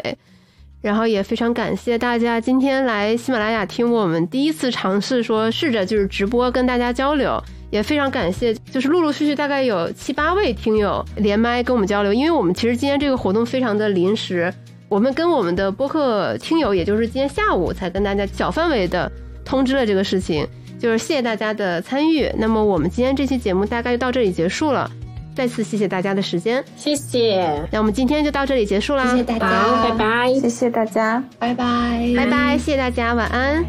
[0.79, 14.53] 然后也非常感谢大家今天来喜马拉雅听我们第一次尝试说试着就是直播跟大家交流，也非常感谢就是陆陆续续大概有七八位听友连麦跟我们交流，因为我们其实今天这个活动非常的临时，
[14.87, 19.11] 我们跟我们的播客听友也就是今天下午才跟大家小范围的
[19.43, 20.47] 通知了这个事情，
[20.79, 22.31] 就是谢谢大家的参与。
[22.37, 24.89] 那么我们今天这期节目大概就到这里结束了。
[25.35, 27.47] 再次谢谢大家的时间，谢谢。
[27.71, 33.63] 那我们今天就到这里结束啦，谢谢大家，拜拜，谢谢大家，拜拜，拜拜，谢谢大家，晚安。